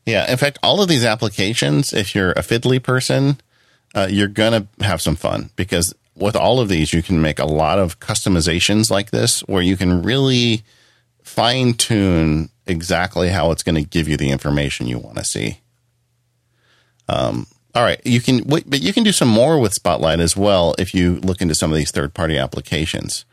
[0.04, 0.30] Yeah.
[0.30, 3.40] In fact, all of these applications, if you're a fiddly person,
[3.94, 7.38] uh, you're going to have some fun because with all of these, you can make
[7.38, 10.62] a lot of customizations like this where you can really
[11.22, 15.60] fine tune exactly how it's going to give you the information you want to see.
[17.08, 20.74] Um, all right, you can, but you can do some more with Spotlight as well
[20.78, 23.24] if you look into some of these third party applications.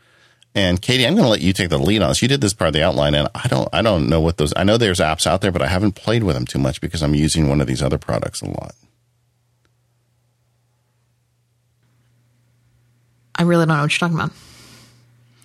[0.54, 2.20] And Katie, I'm going to let you take the lead on this.
[2.20, 4.52] You did this part of the outline, and I don't, I don't know what those.
[4.54, 7.02] I know there's apps out there, but I haven't played with them too much because
[7.02, 8.74] I'm using one of these other products a lot.
[13.42, 14.30] I really don't know what you're talking about.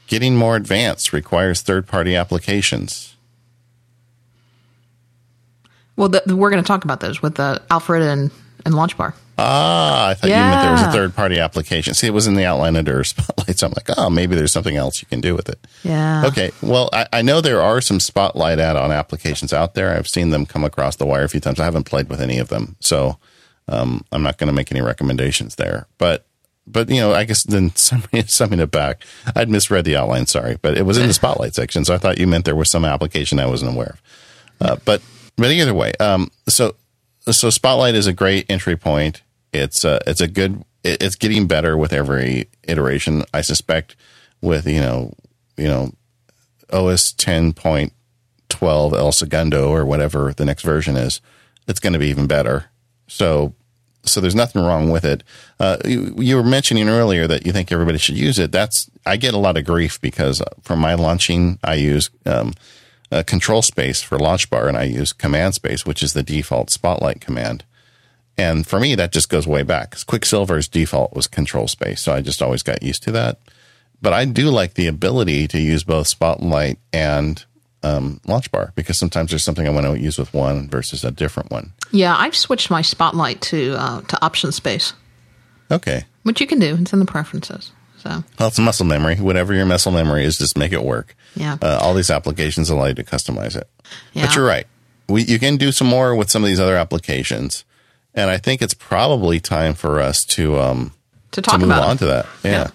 [0.05, 3.15] Getting more advanced requires third party applications.
[5.95, 8.29] Well, the, the, we're going to talk about those with the Alfred and
[8.67, 9.15] in LaunchBar.
[9.39, 11.95] Ah, I thought you meant there was a third party application.
[11.95, 13.57] See, it was in the outline under Spotlight.
[13.57, 15.59] So I'm like, oh, maybe there's something else you can do with it.
[15.83, 16.25] Yeah.
[16.27, 16.51] Okay.
[16.61, 19.95] Well, I, I know there are some Spotlight add on applications out there.
[19.95, 21.59] I've seen them come across the wire a few times.
[21.59, 22.75] I haven't played with any of them.
[22.79, 23.17] So
[23.67, 25.87] um, I'm not going to make any recommendations there.
[25.97, 26.25] But,
[26.67, 29.03] but, you know, I guess then summing, it back,
[29.35, 30.25] I'd misread the outline.
[30.27, 30.57] Sorry.
[30.61, 31.85] But it was in the Spotlight section.
[31.85, 34.01] So I thought you meant there was some application I wasn't aware of.
[34.69, 35.01] Uh, but,
[35.37, 36.75] but either way, um, so,
[37.29, 39.21] so Spotlight is a great entry point.
[39.53, 40.63] It's uh, it's a good.
[40.83, 43.23] it- It's getting better with every iteration.
[43.33, 43.95] I suspect
[44.41, 45.13] with you know
[45.57, 45.91] you know
[46.71, 47.93] OS ten point
[48.49, 51.21] twelve El Segundo or whatever the next version is,
[51.67, 52.65] it's going to be even better.
[53.07, 53.53] So
[54.07, 55.23] so there's nothing wrong with it.
[55.59, 58.51] Uh, you, you were mentioning earlier that you think everybody should use it.
[58.51, 62.53] That's I get a lot of grief because for my launching, I use um,
[63.25, 67.63] control space for LaunchBar, and I use command space, which is the default Spotlight command.
[68.37, 69.91] And for me, that just goes way back.
[69.91, 73.39] 'cause Quicksilver's default was control space, so I just always got used to that.
[74.01, 77.43] But I do like the ability to use both Spotlight and
[77.83, 81.51] um, LaunchBar because sometimes there's something I want to use with one versus a different
[81.51, 81.73] one.
[81.91, 84.93] Yeah, I've switched my Spotlight to uh, to option space,
[85.71, 86.05] Okay.
[86.23, 86.77] which you can do.
[86.79, 87.71] It's in the preferences.
[87.99, 89.15] So Well, it's muscle memory.
[89.15, 91.15] Whatever your muscle memory is, just make it work.
[91.35, 91.57] Yeah.
[91.61, 93.67] Uh, all these applications allow you to customize it.
[94.13, 94.27] Yeah.
[94.27, 94.67] But you're right.
[95.09, 97.63] We, you can do some more with some of these other applications.
[98.13, 100.91] And I think it's probably time for us to, um,
[101.31, 101.97] to talk to move about on them.
[101.97, 102.25] to that.
[102.43, 102.51] Yeah.
[102.51, 102.67] Yeah.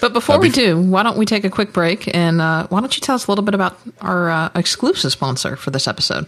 [0.00, 2.80] But before Uh, we do, why don't we take a quick break and uh, why
[2.80, 6.26] don't you tell us a little bit about our uh, exclusive sponsor for this episode?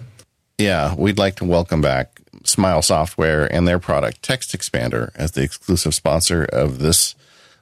[0.59, 5.43] Yeah, we'd like to welcome back Smile Software and their product Text Expander as the
[5.43, 7.15] exclusive sponsor of this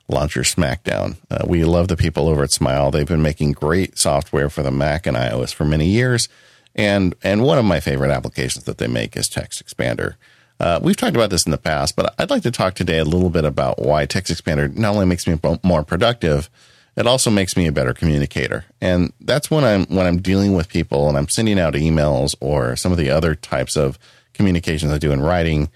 [0.09, 1.17] Launcher Smackdown.
[1.31, 2.91] Uh, we love the people over at Smile.
[2.91, 6.29] They've been making great software for the Mac and iOS for many years,
[6.77, 10.15] and and one of my favorite applications that they make is Text Expander.
[10.59, 13.05] Uh, we've talked about this in the past, but I'd like to talk today a
[13.05, 16.49] little bit about why Text Expander not only makes me more productive,
[16.97, 18.65] it also makes me a better communicator.
[18.81, 22.75] And that's when I'm when I'm dealing with people and I'm sending out emails or
[22.75, 23.99] some of the other types of
[24.33, 25.69] communications I do in writing.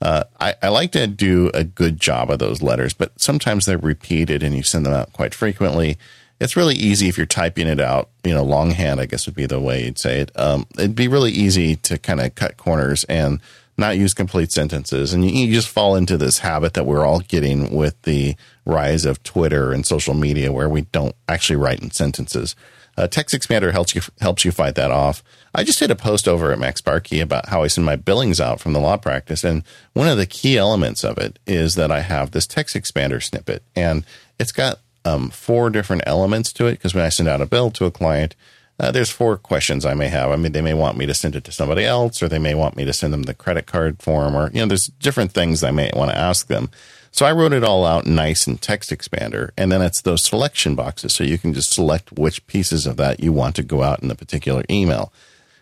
[0.00, 3.78] Uh, I, I like to do a good job of those letters, but sometimes they're
[3.78, 5.98] repeated and you send them out quite frequently.
[6.40, 9.46] It's really easy if you're typing it out, you know, longhand, I guess would be
[9.46, 10.30] the way you'd say it.
[10.36, 13.40] Um, it'd be really easy to kind of cut corners and
[13.78, 15.12] not use complete sentences.
[15.12, 18.34] And you, you just fall into this habit that we're all getting with the
[18.66, 22.56] rise of Twitter and social media where we don't actually write in sentences.
[22.98, 25.22] Uh, Text Expander helps you helps you fight that off.
[25.54, 28.60] I just did a post over at MacSparky about how I send my billings out
[28.60, 29.62] from the law practice, and
[29.92, 33.62] one of the key elements of it is that I have this Text Expander snippet,
[33.76, 34.04] and
[34.40, 37.70] it's got um, four different elements to it because when I send out a bill
[37.70, 38.34] to a client,
[38.78, 40.30] uh, there's four questions I may have.
[40.30, 42.54] I mean, they may want me to send it to somebody else, or they may
[42.54, 45.64] want me to send them the credit card form, or you know, there's different things
[45.64, 46.70] I may want to ask them.
[47.10, 50.76] So I wrote it all out nice in Text Expander, and then it's those selection
[50.76, 54.00] boxes, so you can just select which pieces of that you want to go out
[54.00, 55.12] in the particular email.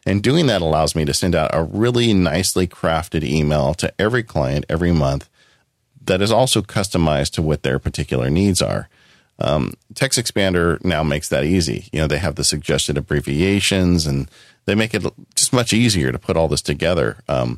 [0.04, 4.22] And doing that allows me to send out a really nicely crafted email to every
[4.22, 5.28] client every month
[6.04, 8.88] that is also customized to what their particular needs are.
[9.38, 11.88] Um, Text Expander now makes that easy.
[11.92, 14.30] You know, they have the suggested abbreviations and
[14.64, 17.18] they make it just much easier to put all this together.
[17.28, 17.56] Um,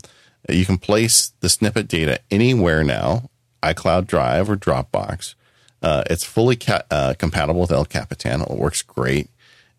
[0.49, 3.31] you can place the snippet data anywhere now,
[3.63, 5.35] iCloud Drive or Dropbox.
[5.83, 8.43] Uh, it's fully ca- uh, compatible with El Capitan.
[8.43, 9.31] It works great.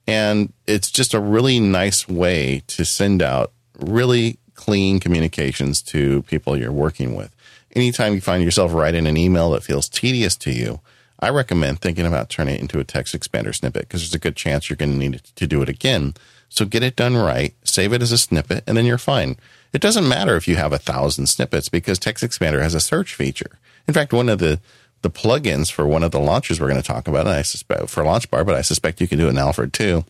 [0.07, 6.57] And it's just a really nice way to send out really clean communications to people
[6.57, 7.35] you're working with.
[7.75, 10.79] Anytime you find yourself writing an email that feels tedious to you,
[11.19, 14.35] I recommend thinking about turning it into a text expander snippet because there's a good
[14.35, 16.13] chance you're going to need to do it again.
[16.47, 19.37] So get it done right, save it as a snippet, and then you're fine.
[19.73, 23.13] It doesn't matter if you have a thousand snippets because Text Expander has a search
[23.13, 23.59] feature.
[23.87, 24.59] In fact, one of the
[25.01, 27.89] the plugins for one of the launchers we're going to talk about, and I suspect
[27.89, 30.03] for LaunchBar, but I suspect you can do it in Alfred too.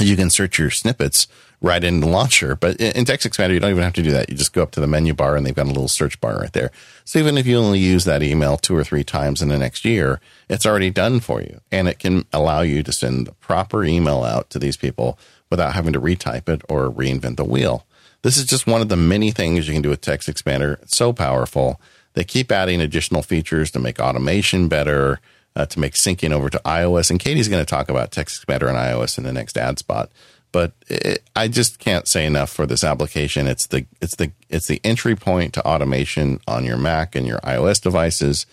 [0.00, 1.28] You can search your snippets
[1.62, 4.30] right in the launcher, but in Text Expander, you don't even have to do that.
[4.30, 6.38] You just go up to the menu bar and they've got a little search bar
[6.38, 6.70] right there.
[7.04, 9.84] So even if you only use that email two or three times in the next
[9.84, 11.60] year, it's already done for you.
[11.70, 15.18] And it can allow you to send the proper email out to these people
[15.50, 17.84] without having to retype it or reinvent the wheel.
[18.22, 20.80] This is just one of the many things you can do with Text Expander.
[20.82, 21.80] It's so powerful.
[22.14, 25.20] They keep adding additional features to make automation better,
[25.56, 27.10] uh, to make syncing over to iOS.
[27.10, 30.10] And Katie's going to talk about Text Expander and iOS in the next ad spot.
[30.52, 33.46] But it, I just can't say enough for this application.
[33.46, 37.38] It's the it's the it's the entry point to automation on your Mac and your
[37.40, 38.46] iOS devices.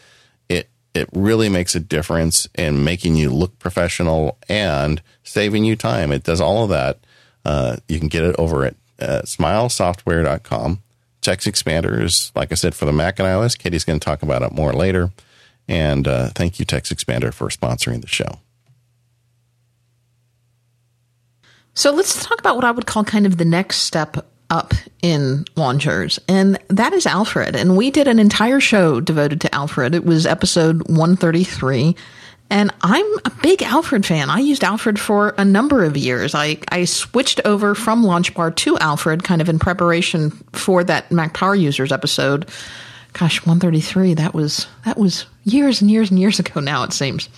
[0.48, 6.12] It it really makes a difference in making you look professional and saving you time.
[6.12, 7.00] It does all of that.
[7.44, 10.82] Uh, you can get it over at uh, smilesoftware.com.
[11.22, 13.58] Text Expander is, like I said, for the Mac and iOS.
[13.58, 15.12] Katie's going to talk about it more later.
[15.68, 18.40] And uh, thank you, Text Expander, for sponsoring the show.
[21.78, 25.46] So let's talk about what I would call kind of the next step up in
[25.56, 27.56] launchers, and that is Alfred.
[27.56, 29.94] And we did an entire show devoted to Alfred.
[29.94, 31.96] It was episode 133.
[32.50, 34.32] And I'm a big Alfred fan.
[34.32, 36.34] I used Alfred for a number of years.
[36.34, 41.36] I, I switched over from LaunchBar to Alfred kind of in preparation for that Mac
[41.36, 42.50] Power Users episode.
[43.14, 44.16] Gosh, 133.
[44.16, 47.30] That was that was years and years and years ago now it seems.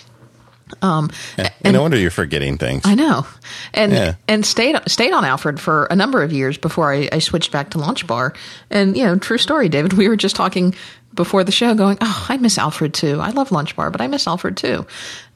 [0.81, 2.83] Um, yeah, and no wonder you're forgetting things.
[2.85, 3.25] I know,
[3.73, 4.15] and yeah.
[4.27, 7.71] and stayed stayed on Alfred for a number of years before I, I switched back
[7.71, 8.35] to LaunchBar.
[8.69, 9.93] And you know, true story, David.
[9.99, 10.75] We were just talking
[11.13, 13.19] before the show, going, "Oh, I miss Alfred too.
[13.19, 14.85] I love LaunchBar, but I miss Alfred too."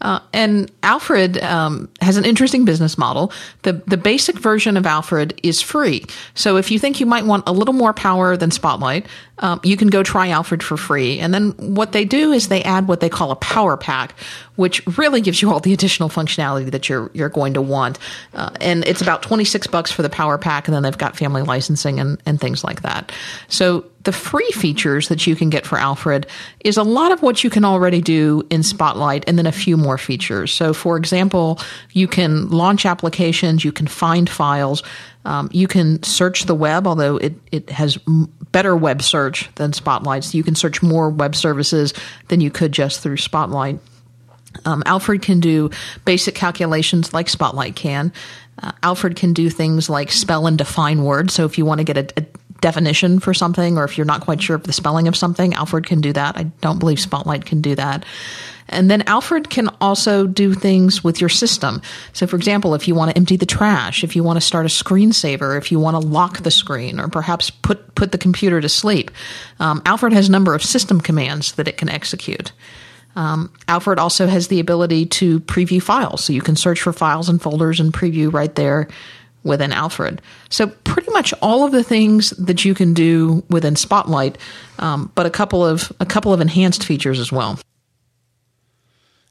[0.04, 3.32] Uh, and Alfred um, has an interesting business model.
[3.64, 6.06] the The basic version of Alfred is free.
[6.36, 9.08] So if you think you might want a little more power than Spotlight,
[9.40, 11.20] um, you can go try Alfred for free.
[11.20, 14.14] And then what they do is they add what they call a power pack,
[14.58, 17.98] which really gives you all the additional functionality that you're you're going to want.
[18.34, 21.18] Uh, and it's about twenty six bucks for the power pack, and then they've got
[21.18, 23.12] family licensing and and things like that.
[23.48, 26.28] So the free features that you can get for Alfred
[26.60, 29.78] is a lot of what you can already do in Spotlight, and then a few
[29.78, 30.54] more features.
[30.54, 31.60] So, for example,
[31.92, 34.84] you can launch applications, you can find files.
[35.26, 37.98] Um, you can search the web, although it, it has
[38.52, 40.26] better web search than Spotlight.
[40.26, 41.94] So you can search more web services
[42.28, 43.80] than you could just through Spotlight.
[44.66, 45.70] Um, Alfred can do
[46.06, 48.14] basic calculations like Spotlight can.
[48.62, 51.34] Uh, Alfred can do things like spell and define words.
[51.34, 52.26] So if you want to get a, a,
[52.64, 55.86] definition for something, or if you're not quite sure of the spelling of something, Alfred
[55.86, 56.38] can do that.
[56.38, 58.06] I don't believe Spotlight can do that.
[58.70, 61.82] And then Alfred can also do things with your system.
[62.14, 64.66] So, for example, if you want to empty the trash, if you want to start
[64.66, 68.62] a screensaver, if you want to lock the screen, or perhaps put, put the computer
[68.62, 69.12] to sleep,
[69.60, 72.54] um, Alfred has a number of system commands that it can execute.
[73.16, 76.24] Um, Alfred also has the ability to preview files.
[76.24, 78.88] So you can search for files and folders and preview right there
[79.44, 80.22] within Alfred.
[80.50, 84.38] So pretty much all of the things that you can do within Spotlight,
[84.80, 87.60] um, but a couple of a couple of enhanced features as well.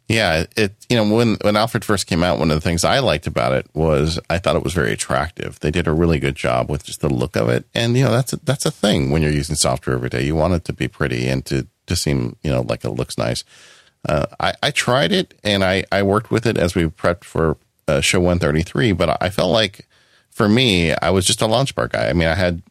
[0.08, 2.98] Yeah, it you know when when Alfred first came out, one of the things I
[2.98, 5.58] liked about it was I thought it was very attractive.
[5.60, 8.10] They did a really good job with just the look of it, and you know
[8.10, 10.24] that's a, that's a thing when you're using software every day.
[10.24, 13.16] You want it to be pretty and to to seem you know like it looks
[13.16, 13.44] nice.
[14.06, 17.56] Uh, I, I tried it and I I worked with it as we prepped for
[17.88, 19.86] uh, show 133, but I felt like
[20.32, 22.08] for me I was just a LaunchBar guy.
[22.08, 22.62] I mean I had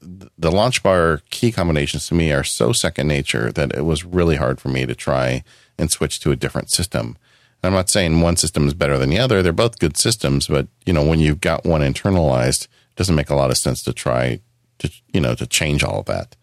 [0.00, 4.60] the LaunchBar key combinations to me are so second nature that it was really hard
[4.60, 5.42] for me to try
[5.78, 7.16] and switch to a different system.
[7.62, 9.42] I'm not saying one system is better than the other.
[9.42, 13.30] They're both good systems, but you know, when you've got one internalized, it doesn't make
[13.30, 14.40] a lot of sense to try
[14.78, 16.36] to, you know, to change all of that.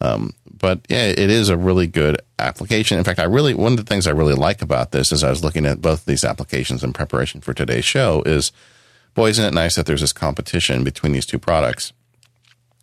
[0.00, 2.98] Um, but yeah, it is a really good application.
[2.98, 5.30] In fact, I really, one of the things I really like about this as I
[5.30, 8.52] was looking at both these applications in preparation for today's show is,
[9.18, 11.92] boy, isn't it nice that there's this competition between these two products?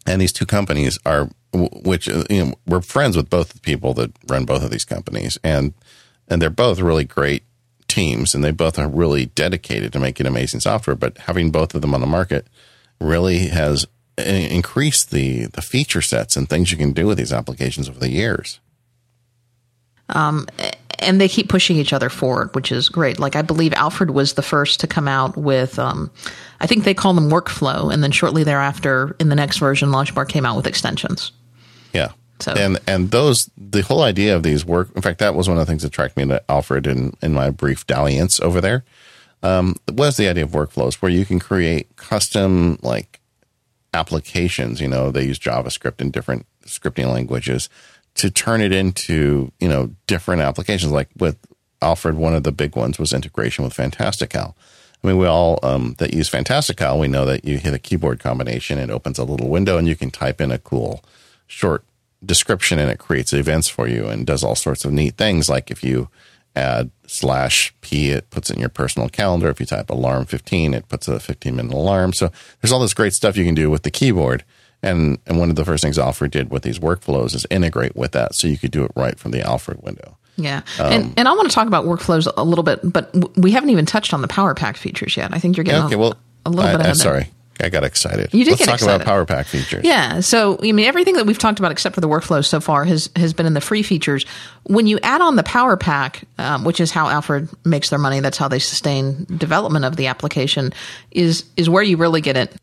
[0.06, 4.12] And these two companies are, which, you know, we're friends with both the people that
[4.28, 5.40] run both of these companies.
[5.44, 5.74] And
[6.28, 7.44] and they're both really great
[7.88, 11.82] teams and they both are really dedicated to making amazing software but having both of
[11.82, 12.48] them on the market
[13.00, 13.86] really has
[14.18, 18.10] increased the the feature sets and things you can do with these applications over the
[18.10, 18.60] years
[20.10, 20.48] um,
[21.00, 23.20] and they keep pushing each other forward, which is great.
[23.20, 26.12] Like I believe Alfred was the first to come out with, um,
[26.60, 30.28] I think they call them workflow, and then shortly thereafter, in the next version, LaunchBar
[30.28, 31.32] came out with extensions.
[31.94, 34.90] Yeah, so and and those the whole idea of these work.
[34.96, 37.34] In fact, that was one of the things that attracted me to Alfred in in
[37.34, 38.84] my brief dalliance over there.
[39.44, 43.20] Um, was the idea of workflows where you can create custom like
[43.94, 44.82] applications.
[44.82, 47.70] You know, they use JavaScript and different scripting languages
[48.16, 50.92] to turn it into you know different applications.
[50.92, 51.38] Like with
[51.82, 54.56] Alfred, one of the big ones was integration with Fantastical.
[55.04, 58.20] I mean, we all um, that use Fantastical, we know that you hit a keyboard
[58.20, 61.04] combination, it opens a little window, and you can type in a cool
[61.46, 61.84] short
[62.26, 65.50] description and it creates events for you and does all sorts of neat things.
[65.50, 66.10] Like if you
[66.56, 69.50] add slash p, it puts it in your personal calendar.
[69.50, 72.14] If you type alarm 15, it puts a 15 minute alarm.
[72.14, 74.44] So there's all this great stuff you can do with the keyboard.
[74.86, 78.12] And, and one of the first things Alfred did with these workflows is integrate with
[78.12, 80.18] that so you could do it right from the Alfred window.
[80.38, 80.62] Yeah.
[80.80, 83.70] Um, and, and I want to talk about workflows a little bit, but we haven't
[83.70, 85.34] even touched on the Power Pack features yet.
[85.34, 86.14] I think you're getting okay, well,
[86.46, 86.98] a, a little I, bit ahead.
[86.98, 87.30] Sorry.
[87.62, 88.34] I got excited.
[88.34, 88.96] You did Let's get talk excited.
[88.96, 89.86] about Power Pack features.
[89.86, 90.20] Yeah.
[90.20, 93.10] So, I mean, everything that we've talked about except for the workflows so far has,
[93.16, 94.26] has been in the free features.
[94.64, 98.20] When you add on the Power Pack, um, which is how Alfred makes their money,
[98.20, 100.74] that's how they sustain development of the application,
[101.12, 102.54] is, is where you really get it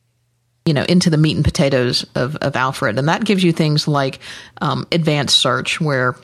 [0.65, 3.89] you know into the meat and potatoes of, of Alfred, and that gives you things
[3.89, 4.21] like
[4.61, 6.17] um, advanced search where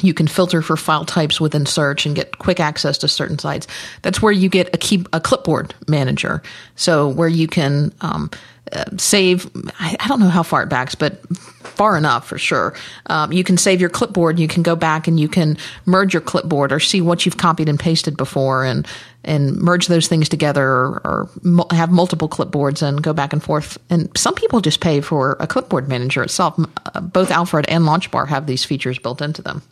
[0.00, 3.66] you can filter for file types within search and get quick access to certain sites.
[4.00, 6.42] That's where you get a key, a clipboard manager.
[6.76, 8.30] So where you can um,
[8.72, 9.50] uh, save.
[9.78, 12.74] I, I, don't know how far it backs, but far enough for sure.
[13.06, 14.38] Um, you can save your clipboard.
[14.38, 17.68] You can go back and you can merge your clipboard or see what you've copied
[17.68, 18.86] and pasted before and
[19.24, 23.78] and merge those things together or, or have multiple clipboards and go back and forth.
[23.88, 26.58] And some people just pay for a clipboard manager itself.
[26.94, 29.62] Uh, both Alfred and LaunchBar have these features built into them.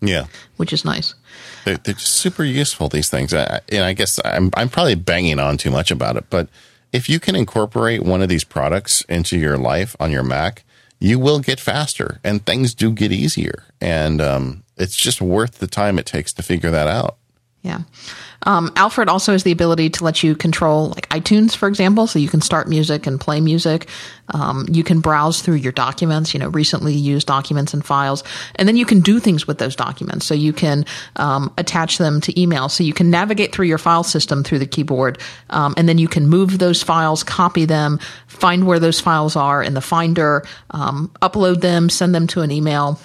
[0.00, 0.26] Yeah,
[0.56, 1.14] which is nice.
[1.64, 2.88] They're, they're super useful.
[2.88, 6.26] These things, I, and I guess I'm I'm probably banging on too much about it,
[6.30, 6.48] but
[6.92, 10.64] if you can incorporate one of these products into your life on your Mac,
[11.00, 15.66] you will get faster, and things do get easier, and um, it's just worth the
[15.66, 17.17] time it takes to figure that out.
[17.62, 17.80] Yeah.
[18.44, 22.20] Um, Alfred also has the ability to let you control like iTunes, for example, so
[22.20, 23.88] you can start music and play music.
[24.32, 28.22] Um, you can browse through your documents, you know, recently used documents and files,
[28.54, 30.24] and then you can do things with those documents.
[30.24, 30.86] So you can
[31.16, 32.68] um, attach them to email.
[32.68, 35.18] So you can navigate through your file system through the keyboard,
[35.50, 37.98] um, and then you can move those files, copy them,
[38.28, 42.52] find where those files are in the Finder, um, upload them, send them to an
[42.52, 43.00] email,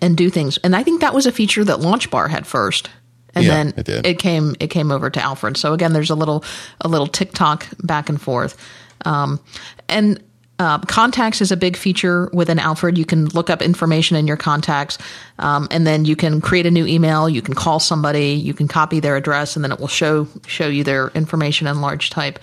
[0.00, 0.56] and do things.
[0.58, 2.88] And I think that was a feature that LaunchBar had first
[3.34, 5.56] and yeah, then it, it, came it came over to Alfred.
[5.56, 6.44] So again, there's a little
[6.80, 8.56] a little tick-tock back and forth,
[9.04, 9.40] um,
[9.88, 10.22] and
[10.58, 12.96] uh, contacts is a big feature within Alfred.
[12.96, 14.98] You can look up information in your contacts,
[15.38, 17.28] um, and then you can create a new email.
[17.28, 18.34] You can call somebody.
[18.34, 21.80] You can copy their address, and then it will show show you their information in
[21.80, 22.38] large type.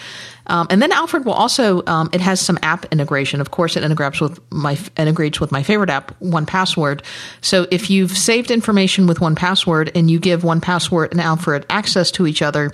[0.48, 3.40] Um, and then Alfred will also um, it has some app integration.
[3.40, 7.04] Of course, it integrates with my integrates with my favorite app, 1Password.
[7.42, 12.26] So if you've saved information with 1Password and you give 1Password and Alfred access to
[12.26, 12.72] each other,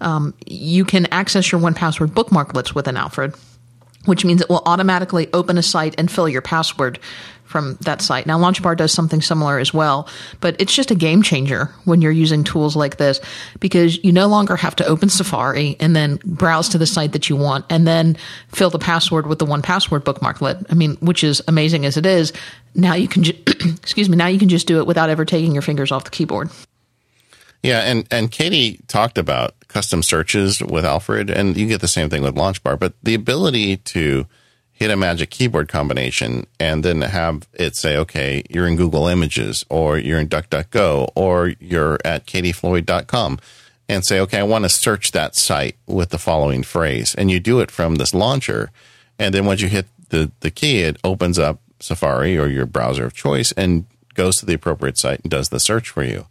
[0.00, 3.34] um, you can access your 1Password bookmarklets within Alfred
[4.06, 6.98] which means it will automatically open a site and fill your password
[7.50, 8.26] from that site.
[8.26, 10.08] Now, LaunchBar does something similar as well,
[10.40, 13.20] but it's just a game changer when you're using tools like this
[13.58, 17.28] because you no longer have to open Safari and then browse to the site that
[17.28, 18.16] you want and then
[18.52, 20.64] fill the password with the 1Password bookmarklet.
[20.70, 22.32] I mean, which is amazing as it is.
[22.76, 25.52] Now you can, ju- excuse me, now you can just do it without ever taking
[25.52, 26.50] your fingers off the keyboard.
[27.62, 32.08] Yeah, and and Katie talked about custom searches with Alfred, and you get the same
[32.08, 32.78] thing with LaunchBar.
[32.78, 34.26] But the ability to
[34.72, 39.66] hit a magic keyboard combination and then have it say, okay, you're in Google Images,
[39.68, 43.38] or you're in DuckDuckGo, or you're at katiefloyd.com,
[43.90, 47.40] and say, okay, I want to search that site with the following phrase, and you
[47.40, 48.70] do it from this launcher,
[49.18, 53.04] and then once you hit the the key, it opens up Safari or your browser
[53.04, 53.84] of choice and
[54.14, 56.26] goes to the appropriate site and does the search for you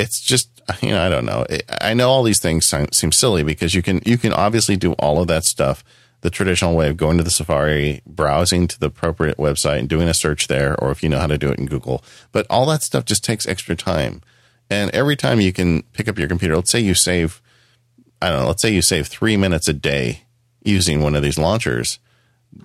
[0.00, 0.48] it's just
[0.82, 1.46] you know I don't know.
[1.80, 5.20] I know all these things seem silly because you can you can obviously do all
[5.20, 5.84] of that stuff
[6.22, 10.08] the traditional way of going to the Safari, browsing to the appropriate website and doing
[10.08, 12.04] a search there, or if you know how to do it in Google.
[12.32, 14.20] But all that stuff just takes extra time.
[14.68, 17.40] And every time you can pick up your computer, let's say you save,
[18.20, 20.24] I don't know, let's say you save three minutes a day
[20.62, 21.98] using one of these launchers.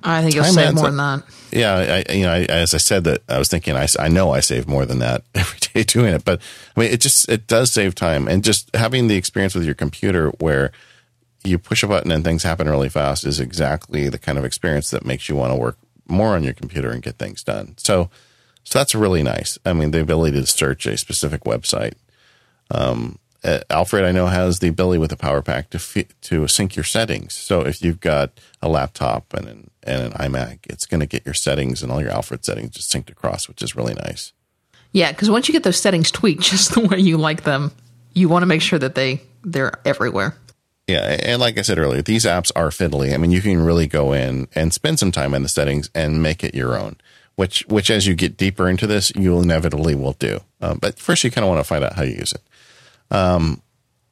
[0.04, 1.24] I think you'll save more than that.
[1.52, 4.32] Yeah, I, you know, I, as I said that, I was thinking, I, I know
[4.32, 6.42] I save more than that every day doing it, but
[6.76, 9.76] I mean, it just it does save time, and just having the experience with your
[9.76, 10.72] computer where
[11.44, 14.90] you push a button and things happen really fast is exactly the kind of experience
[14.90, 15.78] that makes you want to work
[16.08, 17.76] more on your computer and get things done.
[17.78, 18.10] So,
[18.64, 19.58] so that's really nice.
[19.66, 21.94] I mean, the ability to search a specific website.
[22.72, 23.20] Um,
[23.70, 26.84] Alfred, I know, has the ability with the Power Pack to fi- to sync your
[26.84, 27.34] settings.
[27.34, 28.32] So if you've got
[28.62, 32.02] a laptop and an, and an iMac, it's going to get your settings and all
[32.02, 34.34] your Alfred settings just synced across, which is really nice.
[34.92, 37.72] Yeah, because once you get those settings tweaked just the way you like them,
[38.14, 40.36] you want to make sure that they they're everywhere.
[40.88, 43.14] Yeah, and like I said earlier, these apps are fiddly.
[43.14, 46.22] I mean, you can really go in and spend some time in the settings and
[46.22, 46.98] make it your own.
[47.36, 50.40] Which, which as you get deeper into this, you inevitably will do.
[50.62, 52.42] Uh, but first, you kind of want to find out how you use it.
[53.14, 53.62] Um,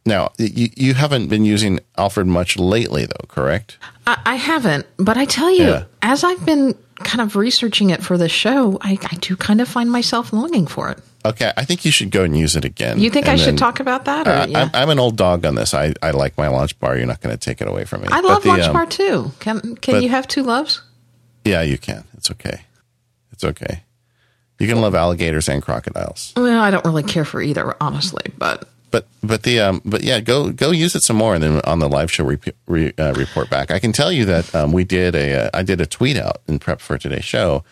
[0.06, 3.78] now, you, you haven't been using Alfred much lately, though, correct?
[4.06, 5.84] I, I haven't, but I tell you, yeah.
[6.02, 9.68] as I've been kind of researching it for the show, I, I, do kind of
[9.68, 11.00] find myself longing for it.
[11.26, 13.00] Okay, I think you should go and use it again.
[13.00, 14.28] You think I should talk about that?
[14.28, 14.64] Or, uh, yeah?
[14.64, 15.74] I'm, I'm, an old dog on this.
[15.74, 16.98] I, I like my LaunchBar.
[16.98, 18.10] You're not going to take it away from me.
[18.12, 19.32] I love launch um, bar too.
[19.40, 20.82] Can can but, you have two loves?
[21.46, 22.04] Yeah, you can.
[22.18, 22.64] It's okay.
[23.32, 23.84] It's okay.
[24.60, 26.34] You can love alligators and crocodiles.
[26.36, 30.20] Well, I don't really care for either, honestly, but but but the um, but yeah,
[30.20, 32.24] go go use it some more, and then on the live show
[32.68, 33.72] re, uh, report back.
[33.72, 36.44] I can tell you that um, we did a uh, I did a tweet out
[36.48, 37.64] in prep for today's show,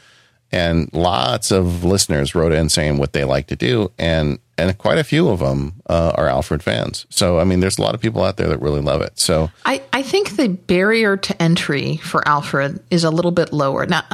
[0.51, 4.97] and lots of listeners wrote in saying what they like to do, and and quite
[4.97, 7.05] a few of them uh, are Alfred fans.
[7.11, 9.19] So I mean, there's a lot of people out there that really love it.
[9.19, 13.86] So I, I think the barrier to entry for Alfred is a little bit lower.
[13.86, 14.05] Now,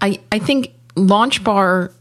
[0.00, 1.92] I I think LaunchBar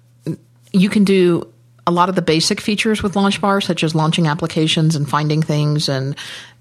[0.74, 1.53] you can do
[1.86, 5.90] a lot of the basic features with LaunchBar, such as launching applications and finding things
[5.90, 6.16] and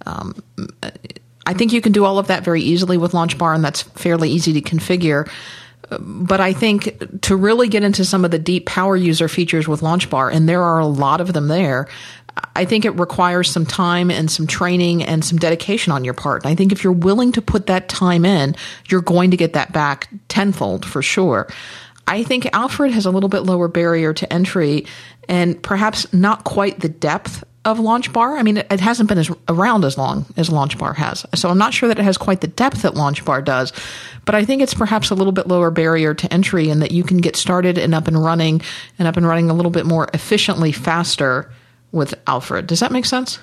[0.06, 0.42] um,
[1.46, 4.30] I think you can do all of that very easily with LaunchBar, and that's fairly
[4.30, 5.28] easy to configure.
[6.00, 9.80] But I think to really get into some of the deep power user features with
[9.80, 11.88] LaunchBar, and there are a lot of them there,
[12.56, 16.44] I think it requires some time and some training and some dedication on your part.
[16.44, 18.56] And I think if you're willing to put that time in,
[18.88, 21.48] you're going to get that back tenfold for sure.
[22.06, 24.86] I think Alfred has a little bit lower barrier to entry
[25.28, 28.38] and perhaps not quite the depth of LaunchBar.
[28.38, 31.24] I mean, it, hasn't been as, around as long as LaunchBar has.
[31.34, 33.72] So I'm not sure that it has quite the depth that LaunchBar does,
[34.24, 37.04] but I think it's perhaps a little bit lower barrier to entry and that you
[37.04, 38.62] can get started and up and running
[38.98, 41.52] and up and running a little bit more efficiently faster
[41.92, 42.66] with Alfred.
[42.66, 43.38] Does that make sense?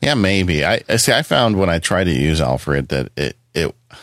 [0.00, 0.64] Yeah, maybe.
[0.64, 1.12] I see.
[1.12, 3.36] I found when I tried to use Alfred that it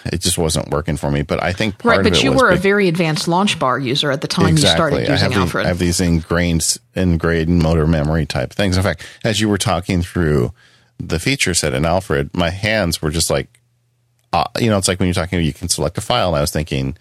[0.05, 1.21] it just wasn't working for me.
[1.21, 2.03] But I think right.
[2.03, 4.69] But you were a very advanced LaunchBar user at the time exactly.
[4.69, 5.65] you started using I have Alfred.
[5.65, 8.77] I have these ingrained ingrained motor memory type things.
[8.77, 10.53] In fact, as you were talking through
[10.99, 13.59] the feature set in Alfred, my hands were just like,
[14.31, 16.29] uh, you know, it's like when you're talking, you can select a file.
[16.29, 16.97] And I was thinking,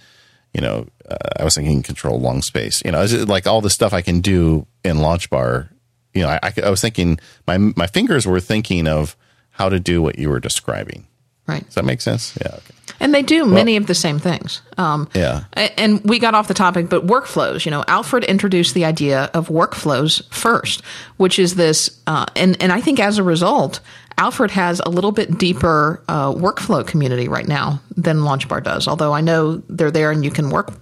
[0.52, 2.82] you know, uh, I was thinking control long space.
[2.84, 5.68] You know, like all the stuff I can do in LaunchBar.
[6.14, 9.16] You know, I, I was thinking my my fingers were thinking of
[9.52, 11.06] how to do what you were describing.
[11.46, 11.64] Right.
[11.64, 12.36] Does that make sense?
[12.40, 12.54] Yeah.
[12.54, 12.74] Okay.
[13.02, 14.62] And they do well, many of the same things.
[14.78, 15.44] Um, yeah.
[15.54, 17.64] And we got off the topic, but workflows.
[17.64, 20.82] You know, Alfred introduced the idea of workflows first,
[21.16, 23.80] which is this, uh, and and I think as a result,
[24.18, 28.86] Alfred has a little bit deeper uh, workflow community right now than LaunchBar does.
[28.86, 30.72] Although I know they're there and you can work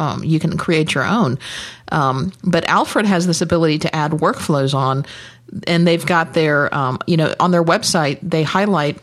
[0.00, 1.38] um, you can create your own.
[1.90, 5.06] Um, but Alfred has this ability to add workflows on,
[5.66, 8.98] and they've got their, um, you know, on their website, they highlight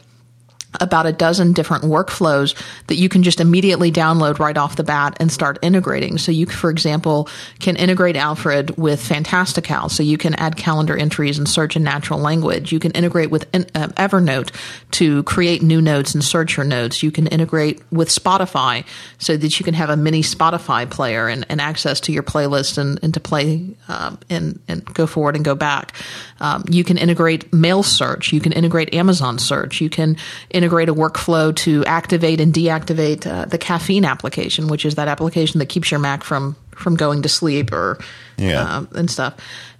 [0.79, 2.55] about a dozen different workflows
[2.87, 6.17] that you can just immediately download right off the bat and start integrating.
[6.17, 9.89] So you, for example, can integrate Alfred with Fantastical.
[9.89, 12.71] So you can add calendar entries and search in natural language.
[12.71, 14.51] You can integrate with uh, Evernote
[14.91, 17.03] to create new notes and search your notes.
[17.03, 18.85] You can integrate with Spotify
[19.17, 22.77] so that you can have a mini Spotify player and, and access to your playlist
[22.77, 25.95] and, and to play um, and, and go forward and go back.
[26.39, 28.33] Um, you can integrate mail search.
[28.33, 29.79] You can integrate Amazon search.
[29.79, 30.17] You can
[30.49, 35.59] integrate a workflow to activate and deactivate uh, the caffeine application, which is that application
[35.59, 37.97] that keeps your Mac from from going to sleep or
[38.37, 38.61] yeah.
[38.61, 39.35] uh, and stuff.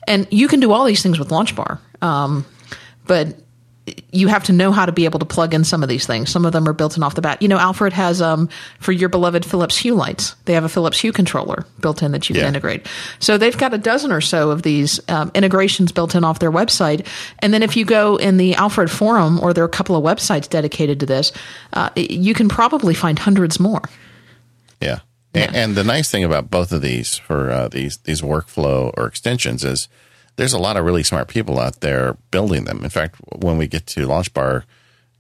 [0.08, 2.45] And you can do all these things with LaunchBar, um,
[3.06, 3.38] but
[4.12, 6.32] you have to know how to be able to plug in some of these things.
[6.32, 7.42] Some of them are built in off the bat.
[7.42, 10.36] You know, Alfred has um, for your beloved Philips Hue lights.
[10.46, 12.42] They have a Philips Hue controller built in that you yeah.
[12.42, 12.88] can integrate.
[13.20, 16.52] So they've got a dozen or so of these um, integrations built in off their
[16.52, 17.06] website.
[17.40, 20.04] And then if you go in the Alfred forum, or there are a couple of
[20.04, 21.32] websites dedicated to this,
[21.74, 23.82] uh, you can probably find hundreds more.
[24.82, 25.00] Yeah.
[25.36, 25.52] yeah.
[25.54, 29.64] And, the nice thing about both of these for uh, these these workflow or extensions
[29.64, 29.88] is
[30.36, 32.84] there's a lot of really smart people out there building them.
[32.84, 34.64] In fact, when we get to LaunchBar,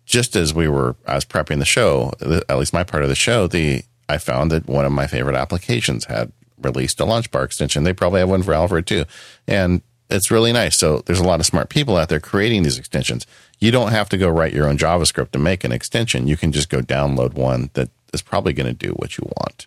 [0.05, 3.15] just as we were, I was prepping the show, at least my part of the
[3.15, 7.83] show, the I found that one of my favorite applications had released a LaunchBar extension.
[7.83, 9.05] They probably have one for Alfred too,
[9.47, 10.77] and it's really nice.
[10.77, 13.25] So there's a lot of smart people out there creating these extensions.
[13.59, 16.27] You don't have to go write your own JavaScript to make an extension.
[16.27, 19.65] You can just go download one that is probably going to do what you want.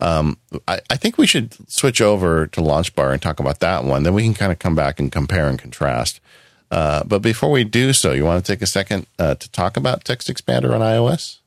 [0.00, 4.02] Um, I, I, think we should switch over to LaunchBar and talk about that one.
[4.02, 6.20] Then we can kind of come back and compare and contrast.
[6.70, 9.76] Uh, but before we do so, you want to take a second uh, to talk
[9.76, 11.39] about TextExpander on iOS?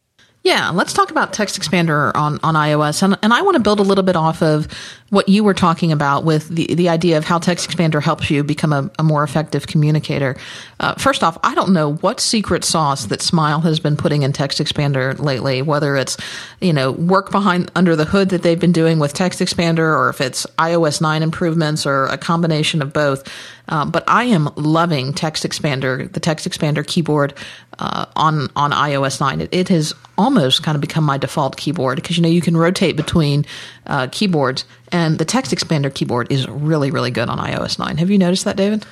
[0.44, 3.02] Yeah, let's talk about TextExpander on, on iOS.
[3.02, 4.68] And, and I want to build a little bit off of
[5.10, 8.74] what you were talking about with the, the idea of how TextExpander helps you become
[8.74, 10.36] a, a more effective communicator.
[10.82, 14.34] Uh, first off, I don't know what secret sauce that Smile has been putting in
[14.34, 16.18] TextExpander lately, whether it's,
[16.60, 20.20] you know, work behind under the hood that they've been doing with TextExpander or if
[20.20, 23.32] it's iOS 9 improvements or a combination of both.
[23.70, 27.34] Um, but I am loving TextExpander, the TextExpander keyboard
[27.80, 29.42] uh, on on iOS 9.
[29.42, 32.58] It, it, has almost kind of become my default keyboard because you know you can
[32.58, 33.46] rotate between
[33.88, 37.98] uh, keyboards, and the TextExpander keyboard is really really good on iOS 9.
[37.98, 38.86] Have you noticed that, David?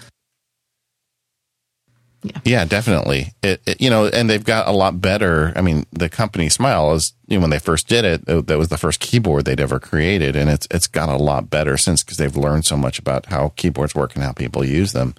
[2.24, 2.40] Yeah.
[2.44, 3.34] yeah, definitely.
[3.42, 5.54] It, it, you know, and they've got a lot better.
[5.56, 8.68] I mean, the company Smile is you know, when they first did it, that was
[8.68, 12.18] the first keyboard they'd ever created, and it's it's got a lot better since because
[12.18, 15.16] they've learned so much about how keyboards work and how people use them.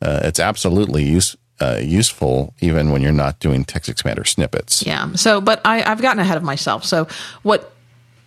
[0.00, 4.86] Uh, it's absolutely use, uh, useful even when you're not doing TextExpander snippets.
[4.86, 5.12] Yeah.
[5.14, 6.84] So, but I, I've gotten ahead of myself.
[6.84, 7.08] So,
[7.42, 7.74] what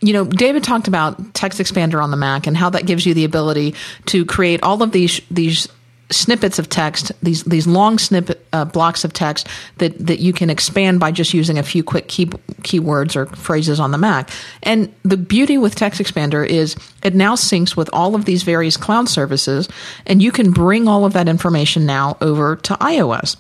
[0.02, 3.24] you know, David talked about TextExpander on the Mac and how that gives you the
[3.24, 3.76] ability
[4.08, 5.68] to create all of these these
[6.12, 9.48] snippets of text, these these long snippet uh, blocks of text
[9.78, 12.28] that that you can expand by just using a few quick key
[12.62, 14.30] keywords or phrases on the Mac.
[14.64, 19.10] And the beauty with TextExpander is it now syncs with all of these various cloud
[19.10, 19.68] services,
[20.06, 23.38] and you can bring all of that information now over to iOS.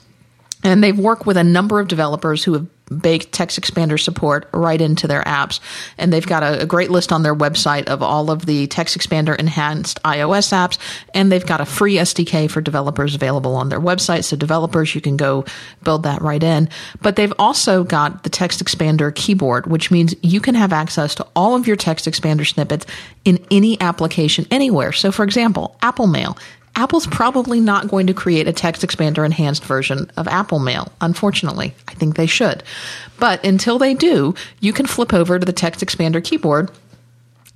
[0.63, 2.67] And they've worked with a number of developers who have
[2.99, 5.59] baked TextExpander support right into their apps.
[5.97, 9.37] And they've got a, a, great list on their website of all of the TextExpander
[9.37, 10.77] enhanced iOS apps.
[11.13, 14.23] And they've got a free SDK for developers available on their website.
[14.23, 15.45] So developers, you can go
[15.83, 16.69] build that right in.
[17.01, 21.55] But they've also got the TextExpander keyboard, which means you can have access to all
[21.55, 22.85] of your TextExpander snippets
[23.25, 24.91] in any application anywhere.
[24.91, 26.37] So for example, Apple Mail
[26.75, 30.91] Apple's probably not going to create a TextExpander enhanced version of Apple Mail.
[31.01, 32.63] Unfortunately, I think they should.
[33.19, 36.71] But until they do, you can flip over to the TextExpander keyboard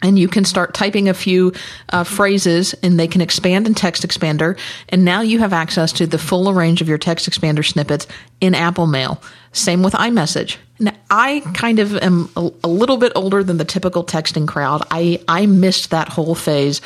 [0.02, 1.54] and you can start typing a few
[1.90, 4.58] uh, phrases and they can expand in TextExpander
[4.90, 8.08] and now you have access to the full range of your TextExpander snippets
[8.42, 9.22] in apple mail
[9.54, 13.66] same with imessage now, i kind of am a, a little bit older than the
[13.66, 16.82] typical texting crowd i i missed that whole phase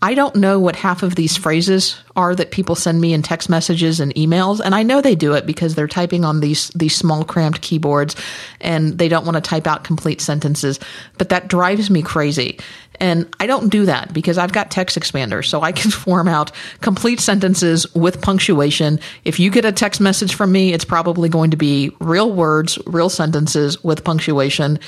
[0.00, 3.48] I don't know what half of these phrases are that people send me in text
[3.48, 6.94] messages and emails, and I know they do it because they're typing on these these
[6.94, 8.14] small cramped keyboards
[8.60, 10.78] and they don't want to type out complete sentences,
[11.16, 12.58] but that drives me crazy.
[13.00, 17.18] And I don't do that because I've got TextExpander, so I can form out complete
[17.18, 19.00] sentences with punctuation.
[19.24, 22.78] If you get a text message from me, it's probably going to be real words,
[22.86, 24.78] real sentences with punctuation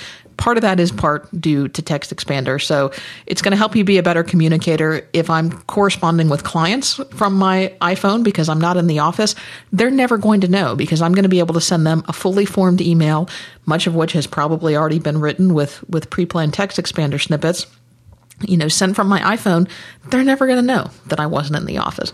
[0.40, 2.60] part of that is part due to TextExpander.
[2.60, 2.90] So
[3.26, 5.06] it's going to help you be a better communicator.
[5.12, 9.36] If I'm corresponding with clients from my iPhone because I'm not in the office,
[9.72, 12.12] they're never going to know because I'm going to be able to send them a
[12.12, 13.28] fully formed email,
[13.66, 17.66] much of which has probably already been written with, with pre-planned TextExpander snippets
[18.42, 19.68] you know, sent from my iPhone,
[20.08, 22.12] they're never going to know that I wasn't in the office.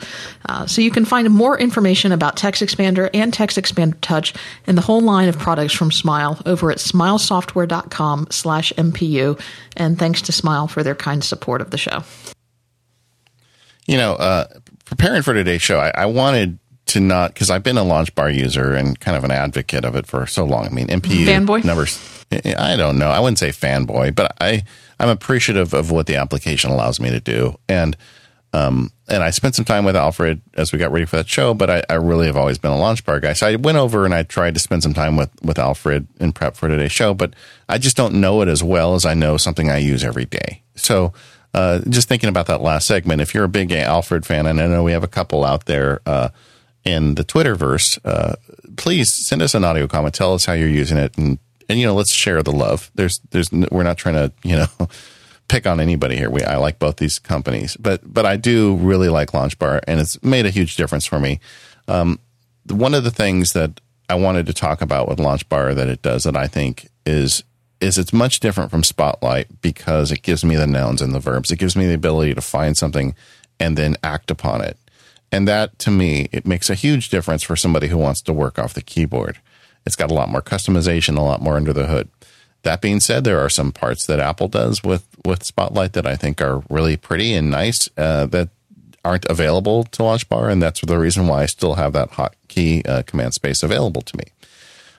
[0.48, 4.34] Uh, so you can find more information about TextExpander and TextExpander Touch
[4.66, 9.40] and the whole line of products from Smile over at smilesoftware.com slash MPU.
[9.76, 12.02] And thanks to Smile for their kind support of the show.
[13.86, 14.46] You know, uh,
[14.84, 18.74] preparing for today's show, I, I wanted to not, because I've been a LaunchBar user
[18.74, 20.66] and kind of an advocate of it for so long.
[20.66, 21.64] I mean, MPU Fanboy?
[21.64, 23.08] numbers, I don't know.
[23.08, 24.64] I wouldn't say fanboy, but I–
[24.98, 27.58] I'm appreciative of what the application allows me to do.
[27.68, 27.96] And
[28.52, 31.52] um, and I spent some time with Alfred as we got ready for that show,
[31.52, 33.34] but I, I really have always been a LaunchBar guy.
[33.34, 36.32] So I went over and I tried to spend some time with, with Alfred in
[36.32, 37.34] prep for today's show, but
[37.68, 40.62] I just don't know it as well as I know something I use every day.
[40.74, 41.12] So
[41.52, 44.66] uh, just thinking about that last segment, if you're a big Alfred fan, and I
[44.68, 46.30] know we have a couple out there uh,
[46.84, 48.36] in the Twitterverse, uh,
[48.76, 50.14] please send us an audio comment.
[50.14, 51.38] Tell us how you're using it and
[51.68, 52.90] and you know, let's share the love.
[52.94, 54.88] There's, there's, we're not trying to, you know,
[55.48, 56.30] pick on anybody here.
[56.30, 60.22] We, I like both these companies, but, but I do really like LaunchBar, and it's
[60.22, 61.40] made a huge difference for me.
[61.88, 62.18] Um,
[62.68, 66.24] one of the things that I wanted to talk about with LaunchBar that it does
[66.24, 67.44] that I think is
[67.78, 71.50] is it's much different from Spotlight because it gives me the nouns and the verbs.
[71.50, 73.14] It gives me the ability to find something
[73.60, 74.78] and then act upon it.
[75.30, 78.58] And that to me, it makes a huge difference for somebody who wants to work
[78.58, 79.38] off the keyboard.
[79.86, 82.08] It's got a lot more customization, a lot more under the hood.
[82.62, 86.16] That being said, there are some parts that Apple does with, with Spotlight that I
[86.16, 88.48] think are really pretty and nice uh, that
[89.04, 93.02] aren't available to LaunchBar, and that's the reason why I still have that hotkey uh,
[93.04, 94.24] command space available to me.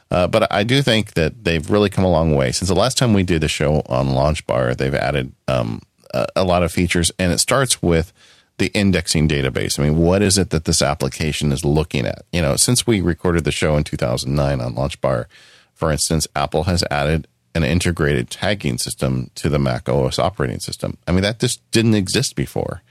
[0.10, 2.98] Uh, but I do think that they've really come a long way since the last
[2.98, 4.78] time we did the show on LaunchBar.
[4.78, 5.82] They've added um,
[6.14, 8.14] a, a, lot of features, and it starts with
[8.58, 9.80] the indexing database.
[9.80, 12.24] I mean, what is it that this application is looking at?
[12.32, 15.26] You know, since we recorded the show in 2009 on LaunchBar,
[15.74, 20.98] for instance, Apple has added an integrated tagging system to the Mac OS operating system.
[21.08, 22.82] I mean, that just didn't exist before.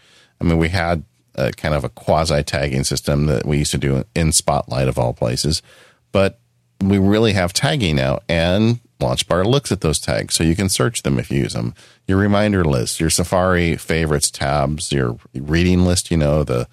[0.40, 1.04] I mean, we had
[1.34, 4.98] a kind of a quasi tagging system that we used to do in Spotlight of
[4.98, 5.62] all places,
[6.12, 6.38] but
[6.80, 11.02] we really have tagging now, and LaunchBar looks at those tags so you can search
[11.02, 11.74] them if you use them.
[12.06, 16.68] Your reminder list, your Safari favorites tabs, your reading list, you know, the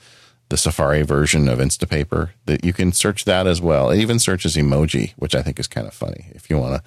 [0.50, 3.90] the Safari version of Instapaper, that you can search that as well.
[3.90, 6.28] It even searches emoji, which I think is kind of funny.
[6.30, 6.84] If you want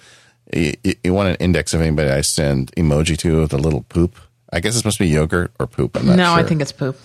[0.53, 3.81] to, you, you, want an index of anybody I send emoji to with a little
[3.83, 4.15] poop.
[4.53, 6.01] I guess it's supposed to be yogurt or poop.
[6.01, 6.23] no, sure.
[6.23, 6.97] I think it's poop.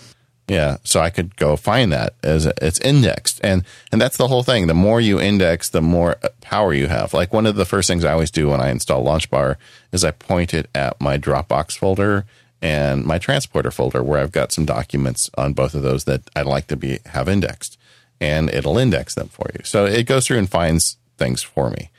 [0.47, 4.43] Yeah, so I could go find that as it's indexed, and and that's the whole
[4.43, 4.67] thing.
[4.67, 7.13] The more you index, the more power you have.
[7.13, 9.55] Like one of the first things I always do when I install LaunchBar
[9.93, 12.25] is I point it at my Dropbox folder
[12.61, 16.45] and my transporter folder where I've got some documents on both of those that I'd
[16.45, 17.77] like to be have indexed,
[18.19, 19.63] and it'll index them for you.
[19.63, 21.89] So it goes through and finds things for me.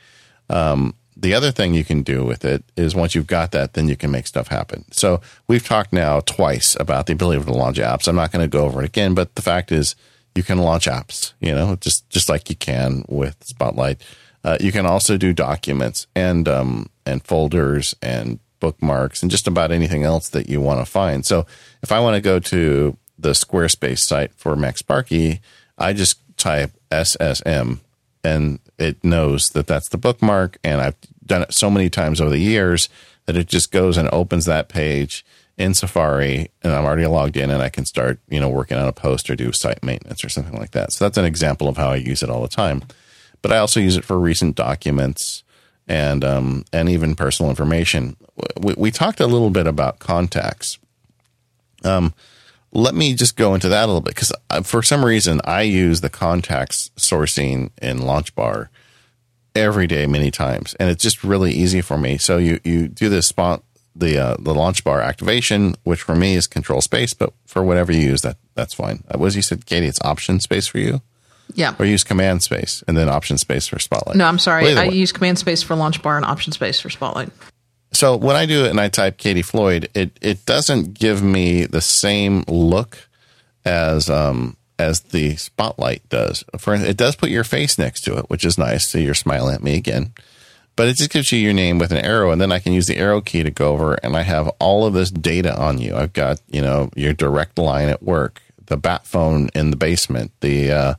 [0.51, 3.87] Um, the other thing you can do with it is once you've got that, then
[3.87, 4.85] you can make stuff happen.
[4.91, 8.07] So we've talked now twice about the ability to launch apps.
[8.07, 9.95] I'm not going to go over it again, but the fact is
[10.35, 14.03] You can launch apps, you know, just just like you can with Spotlight.
[14.43, 19.71] Uh, you can also do documents and um, and folders and bookmarks and just about
[19.71, 21.25] anything else that you want to find.
[21.25, 21.45] So
[21.81, 25.39] if I want to go to the Squarespace site for MacSparky,
[25.77, 27.79] I just type SSM
[28.23, 30.57] and it knows that that's the bookmark.
[30.63, 30.95] And I've
[31.25, 32.89] done it so many times over the years
[33.25, 35.25] that it just goes and opens that page
[35.57, 38.87] in Safari and I'm already logged in and I can start, you know, working on
[38.87, 40.91] a post or do site maintenance or something like that.
[40.91, 42.83] So that's an example of how I use it all the time.
[43.41, 45.43] But I also use it for recent documents
[45.87, 48.17] and um, and even personal information.
[48.59, 50.79] We, we, talked a little bit about contacts.
[51.83, 52.13] Um,
[52.75, 55.61] let me just go into that a little bit because uh, for some reason I
[55.61, 58.67] use the contacts sourcing in LaunchBar
[59.55, 62.17] every day, many times, and it's just really easy for me.
[62.17, 63.63] So you you do this spot
[63.95, 68.01] the uh, the LaunchBar activation, which for me is control space, but for whatever you
[68.01, 69.03] use, that that's fine.
[69.09, 69.87] Uh, what you said, Katie?
[69.87, 71.01] It's option space for you.
[71.53, 71.75] Yeah.
[71.79, 74.17] Or use command space and then option space for Spotlight.
[74.17, 74.63] No, I'm sorry.
[74.63, 74.95] Well, I way.
[74.95, 77.29] use command space for LaunchBar and option space for Spotlight.
[77.95, 81.65] So when I do it and I type Katie Floyd, it it doesn't give me
[81.65, 83.07] the same look
[83.63, 86.43] as um as the Spotlight does.
[86.57, 88.89] For it does put your face next to it, which is nice.
[88.89, 90.11] So you're smiling at me again.
[90.75, 92.87] But it just gives you your name with an arrow, and then I can use
[92.87, 95.95] the arrow key to go over, and I have all of this data on you.
[95.95, 100.33] I've got you know your direct line at work, the bat phone in the basement,
[100.41, 100.93] the uh,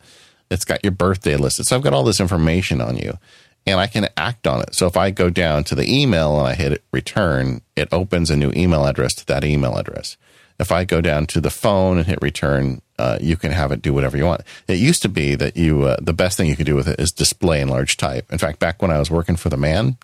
[0.50, 1.66] it's got your birthday listed.
[1.66, 3.18] So I've got all this information on you
[3.66, 4.74] and I can act on it.
[4.74, 8.36] So if I go down to the email and I hit return, it opens a
[8.36, 10.16] new email address to that email address.
[10.58, 13.82] If I go down to the phone and hit return, uh, you can have it
[13.82, 14.42] do whatever you want.
[14.68, 16.98] It used to be that you, uh, the best thing you could do with it
[16.98, 18.32] is display in large type.
[18.32, 19.98] In fact, back when I was working for the man,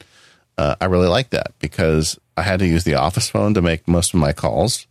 [0.58, 3.88] uh, I really liked that because I had to use the office phone to make
[3.88, 4.86] most of my calls.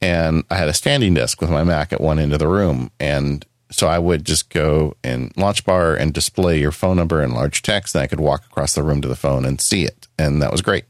[0.00, 2.90] And I had a standing desk with my Mac at one end of the room.
[3.00, 7.62] And so I would just go in LaunchBar and display your phone number in large
[7.62, 10.42] text, and I could walk across the room to the phone and see it, and
[10.42, 10.84] that was great.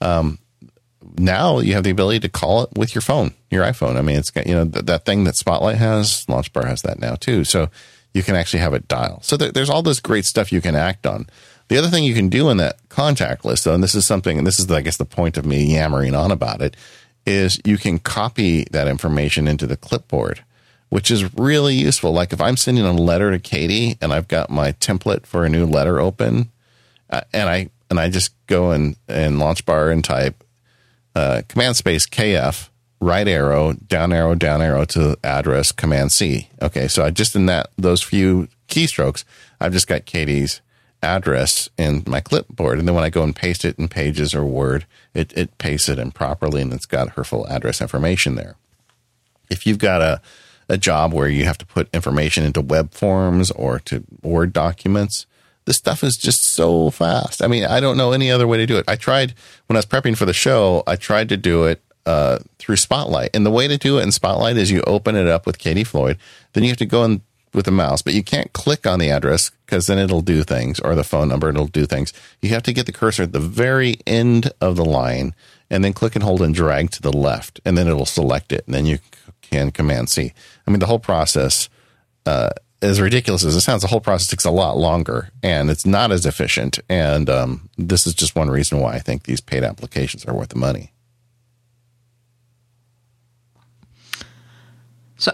[0.00, 0.38] Um,
[1.18, 3.96] now you have the ability to call it with your phone, your iPhone.
[3.96, 6.24] I mean, it's got you know th- that thing that Spotlight has.
[6.26, 7.68] LaunchBar has that now too, so
[8.12, 9.20] you can actually have it dial.
[9.22, 11.26] So th- there's all this great stuff you can act on.
[11.68, 14.36] The other thing you can do in that contact list, though, and this is something,
[14.36, 16.76] and this is, I guess, the point of me yammering on about it,
[17.26, 20.44] is you can copy that information into the clipboard
[20.88, 22.12] which is really useful.
[22.12, 25.48] Like if I'm sending a letter to Katie and I've got my template for a
[25.48, 26.50] new letter open,
[27.10, 30.42] uh, and I and I just go and and LaunchBar and type
[31.14, 32.68] uh, command space KF
[33.00, 36.48] right arrow down arrow down arrow to address command C.
[36.62, 39.24] Okay, so I just in that those few keystrokes,
[39.60, 40.60] I've just got Katie's
[41.02, 44.44] address in my clipboard, and then when I go and paste it in Pages or
[44.44, 48.56] Word, it it pastes it in properly, and it's got her full address information there.
[49.50, 50.20] If you've got a
[50.68, 55.26] a job where you have to put information into web forms or to Word documents.
[55.64, 57.42] This stuff is just so fast.
[57.42, 58.84] I mean, I don't know any other way to do it.
[58.86, 59.34] I tried
[59.66, 63.30] when I was prepping for the show, I tried to do it uh, through Spotlight.
[63.34, 65.84] And the way to do it in Spotlight is you open it up with Katie
[65.84, 66.18] Floyd,
[66.52, 67.22] then you have to go in
[67.54, 70.80] with the mouse, but you can't click on the address because then it'll do things
[70.80, 72.12] or the phone number, it'll do things.
[72.42, 75.34] You have to get the cursor at the very end of the line
[75.70, 78.64] and then click and hold and drag to the left, and then it'll select it.
[78.66, 78.98] And then you
[79.40, 80.32] can Command C.
[80.66, 81.68] I mean, the whole process,
[82.26, 82.50] uh,
[82.82, 86.12] as ridiculous as it sounds, the whole process takes a lot longer and it's not
[86.12, 86.78] as efficient.
[86.88, 90.48] And um, this is just one reason why I think these paid applications are worth
[90.48, 90.92] the money.
[95.16, 95.32] So,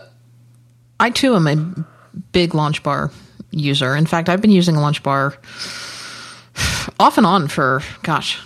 [0.99, 1.85] I too am a
[2.33, 3.13] big LaunchBar
[3.51, 3.97] user.
[3.97, 5.37] In fact, I've been using a LaunchBar
[7.01, 8.41] off and on for, gosh,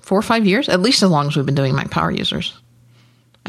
[0.00, 2.58] four or five years, at least as long as we've been doing Mac Power users.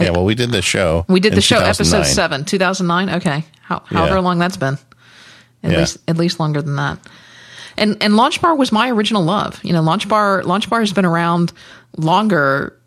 [0.01, 1.05] Yeah, well, we did the show.
[1.07, 3.09] We did the show, episode seven, two thousand nine.
[3.09, 4.21] Okay, How, however yeah.
[4.21, 4.77] long that's been,
[5.63, 5.77] at yeah.
[5.79, 6.99] least at least longer than that.
[7.77, 9.63] And and LaunchBar was my original love.
[9.63, 11.53] You know, LaunchBar Launch Bar has been around
[11.97, 12.77] longer.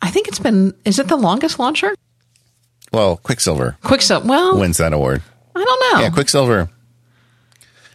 [0.00, 0.74] I think it's been.
[0.84, 1.94] Is it the longest launcher?
[2.92, 3.76] Well, Quicksilver.
[3.82, 4.26] Quicksilver.
[4.26, 5.22] Well, wins that award.
[5.54, 6.00] I don't know.
[6.04, 6.70] Yeah, Quicksilver.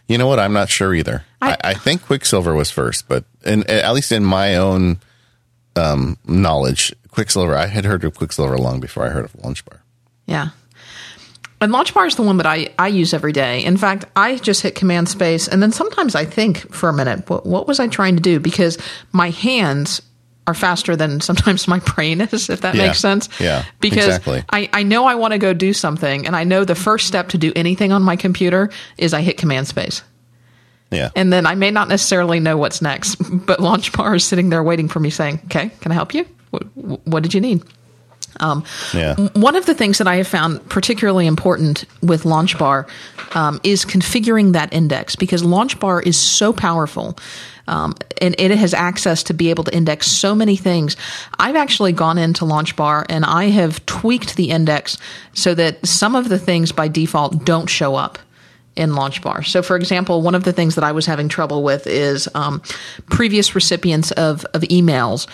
[0.06, 0.38] You know what?
[0.38, 1.24] I'm not sure either.
[1.40, 4.98] I, I, I think Quicksilver was first, but in, at least in my own
[5.76, 7.56] um, knowledge, Quicksilver.
[7.56, 9.78] I had heard of Quicksilver long before I heard of LaunchBar.
[10.26, 10.48] Yeah.
[11.60, 13.64] And LaunchBar is the one that I, I use every day.
[13.64, 17.28] In fact, I just hit Command Space, and then sometimes I think for a minute,
[17.30, 18.38] what, what was I trying to do?
[18.38, 18.76] Because
[19.12, 20.02] my hands
[20.46, 22.88] are faster than sometimes my brain is, if that yeah.
[22.88, 23.28] makes sense.
[23.40, 23.64] Yeah.
[23.80, 24.44] Because exactly.
[24.50, 27.28] I, I know I want to go do something, and I know the first step
[27.28, 30.02] to do anything on my computer is I hit Command Space.
[30.90, 31.10] Yeah.
[31.16, 34.88] And then I may not necessarily know what's next, but LaunchBar is sitting there waiting
[34.88, 36.26] for me saying, okay, can I help you?
[36.54, 37.62] What, what did you need?
[38.40, 39.14] Um, Yeah.
[39.34, 42.88] One of the things that I have found particularly important with LaunchBar
[43.34, 47.16] um, is configuring that index because LaunchBar is so powerful.
[47.66, 50.96] Um, and it has access to be able to index so many things.
[51.38, 54.98] I've actually gone into LaunchBar and I have tweaked the index
[55.32, 58.18] so that some of the things by default don't show up
[58.76, 59.46] in LaunchBar.
[59.46, 62.60] So, for example, one of the things that I was having trouble with is um,
[63.06, 65.26] previous recipients of, of emails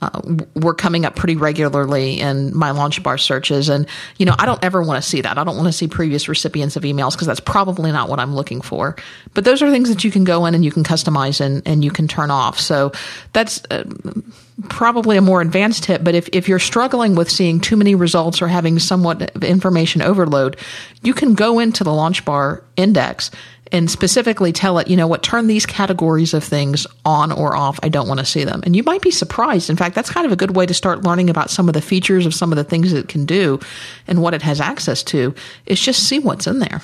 [0.00, 0.20] uh,
[0.54, 3.68] were coming up pretty regularly in my LaunchBar searches.
[3.68, 3.86] And,
[4.16, 5.38] you know, I don't ever want to see that.
[5.38, 8.34] I don't want to see previous recipients of emails because that's probably not what I'm
[8.34, 8.96] looking for.
[9.34, 11.84] But those are things that you can go in and you can customize and, and
[11.84, 12.58] you can turn off.
[12.58, 12.92] So
[13.32, 13.62] that's.
[13.70, 13.84] Uh,
[14.68, 18.42] probably a more advanced tip, but if, if you're struggling with seeing too many results
[18.42, 20.56] or having somewhat of information overload,
[21.02, 23.30] you can go into the LaunchBar index
[23.72, 27.78] and specifically tell it, you know what, turn these categories of things on or off.
[27.82, 28.62] I don't want to see them.
[28.64, 29.70] And you might be surprised.
[29.70, 31.80] In fact, that's kind of a good way to start learning about some of the
[31.80, 33.60] features of some of the things it can do
[34.06, 35.34] and what it has access to
[35.66, 36.80] is just see what's in there.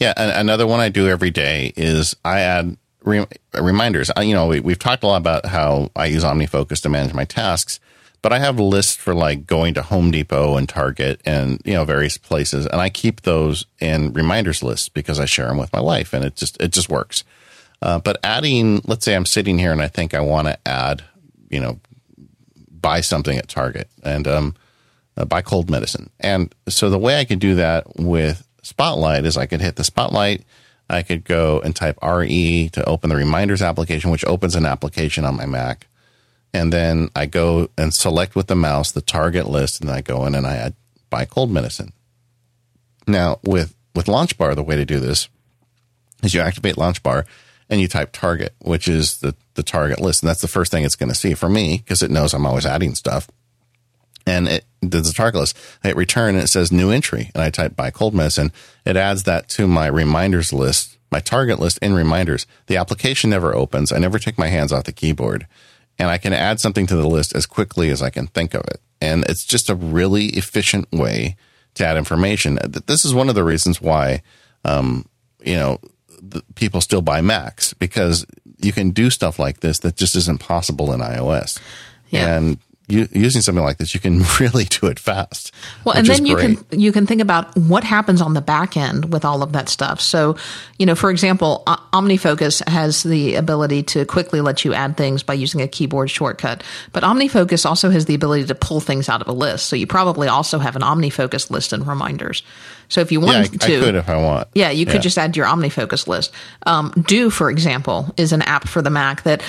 [0.00, 3.26] Yeah, another one I do every day is I add re-
[3.58, 4.10] reminders.
[4.16, 7.14] I, you know, we, we've talked a lot about how I use OmniFocus to manage
[7.14, 7.78] my tasks,
[8.24, 11.84] but I have lists for like going to Home Depot and Target and you know
[11.84, 15.80] various places, and I keep those in reminders lists because I share them with my
[15.82, 17.22] wife, and it just it just works.
[17.82, 21.04] Uh, but adding, let's say I'm sitting here and I think I want to add,
[21.50, 21.80] you know,
[22.70, 24.54] buy something at Target and um,
[25.18, 29.36] uh, buy cold medicine, and so the way I could do that with Spotlight is
[29.36, 30.44] I could hit the Spotlight.
[30.88, 35.26] I could go and type RE to open the reminders application, which opens an application
[35.26, 35.88] on my Mac.
[36.54, 40.24] And then I go and select with the mouse the target list, and I go
[40.24, 40.74] in and I add
[41.10, 41.92] buy cold medicine.
[43.08, 45.28] Now, with, with LaunchBar, the way to do this
[46.22, 47.26] is you activate LaunchBar
[47.68, 50.22] and you type target, which is the, the target list.
[50.22, 52.46] And that's the first thing it's going to see for me because it knows I'm
[52.46, 53.28] always adding stuff.
[54.26, 55.58] And it does the target list.
[55.82, 57.30] I hit return and it says new entry.
[57.34, 58.52] And I type buy cold medicine.
[58.86, 62.46] It adds that to my reminders list, my target list in reminders.
[62.66, 63.92] The application never opens.
[63.92, 65.46] I never take my hands off the keyboard
[65.98, 68.62] and I can add something to the list as quickly as I can think of
[68.62, 68.80] it.
[69.00, 71.36] And it's just a really efficient way
[71.74, 72.58] to add information.
[72.86, 74.22] This is one of the reasons why,
[74.64, 75.06] um,
[75.44, 75.78] you know,
[76.54, 78.26] people still buy Macs because
[78.58, 81.60] you can do stuff like this that just isn't possible in iOS.
[82.10, 82.36] Yeah.
[82.36, 82.58] And
[82.88, 85.52] using something like this, you can really do it fast.
[85.84, 89.12] Well, and then you can you can think about what happens on the back end
[89.12, 90.00] with all of that stuff.
[90.00, 90.36] So,
[90.78, 95.34] you know, for example, OmniFocus has the ability to quickly let you add things by
[95.34, 96.62] using a keyboard shortcut.
[96.92, 99.66] But OmniFocus also has the ability to pull things out of a list.
[99.66, 102.42] So you probably also have an OmniFocus list and reminders.
[102.88, 104.48] So if you wanted yeah, I, to, I could if I want.
[104.54, 105.00] Yeah, you could yeah.
[105.00, 106.32] just add your OmniFocus list.
[106.66, 109.42] Um, Due, for example, is an app for the Mac that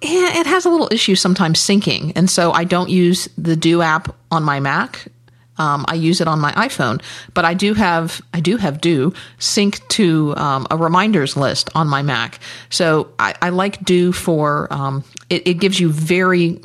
[0.00, 2.12] it has a little issue sometimes syncing.
[2.16, 5.08] And so I don't use the Due app on my Mac.
[5.56, 7.02] Um, I use it on my iPhone,
[7.34, 11.88] but I do have I do have Due sync to um, a reminders list on
[11.88, 12.38] my Mac.
[12.70, 16.60] So I, I like Due for um, it, it gives you very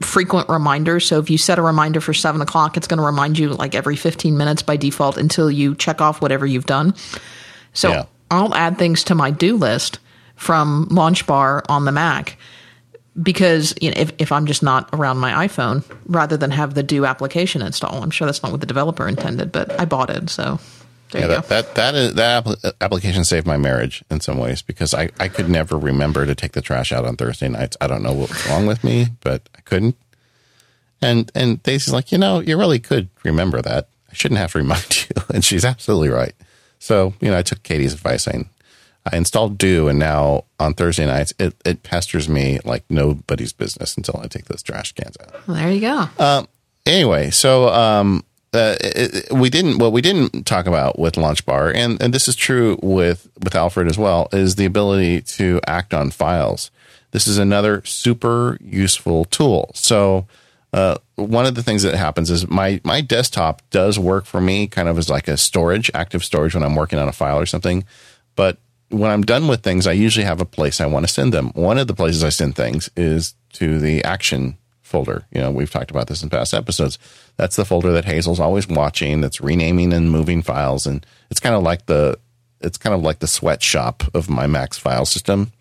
[0.00, 1.04] frequent reminders.
[1.04, 3.74] So if you set a reminder for seven o'clock, it's going to remind you like
[3.74, 6.94] every fifteen minutes by default until you check off whatever you've done.
[7.72, 8.04] So yeah.
[8.30, 9.98] I'll add things to my Due list
[10.36, 12.38] from LaunchBar on the Mac
[13.22, 16.82] because you know if, if I'm just not around my iPhone, rather than have the
[16.82, 18.02] Due application install.
[18.02, 20.58] I'm sure that's not what the developer intended, but I bought it, so
[21.10, 21.48] there yeah, you that, go.
[21.48, 25.48] That that is that application saved my marriage in some ways because I I could
[25.48, 27.76] never remember to take the trash out on Thursday nights.
[27.80, 29.96] I don't know what was wrong with me, but I couldn't.
[31.00, 33.88] And and Daisy's like, you know, you really could remember that.
[34.10, 36.34] I shouldn't have to remind you, and she's absolutely right.
[36.78, 38.48] So you know, I took Katie's advice, saying
[39.12, 43.96] I installed Due, and now on Thursday nights, it, it pesters me like nobody's business
[43.96, 45.46] until I take those trash cans out.
[45.46, 46.08] Well, there you go.
[46.18, 46.48] Um,
[46.86, 52.00] anyway, so um, uh, it, we didn't what we didn't talk about with LaunchBar, and
[52.02, 56.10] and this is true with with Alfred as well, is the ability to act on
[56.10, 56.70] files.
[57.10, 59.70] This is another super useful tool.
[59.74, 60.26] So.
[60.70, 64.66] Uh, one of the things that happens is my my desktop does work for me
[64.66, 67.46] kind of as like a storage, active storage when I'm working on a file or
[67.46, 67.84] something.
[68.36, 68.58] But
[68.90, 71.50] when I'm done with things, I usually have a place I want to send them.
[71.50, 75.26] One of the places I send things is to the action folder.
[75.30, 76.98] You know, we've talked about this in past episodes.
[77.36, 80.86] That's the folder that Hazel's always watching, that's renaming and moving files.
[80.86, 82.18] And it's kind of like the,
[82.60, 85.52] it's kind of like the sweatshop of my Mac's file system.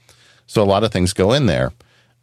[0.48, 1.74] So a lot of things go in there.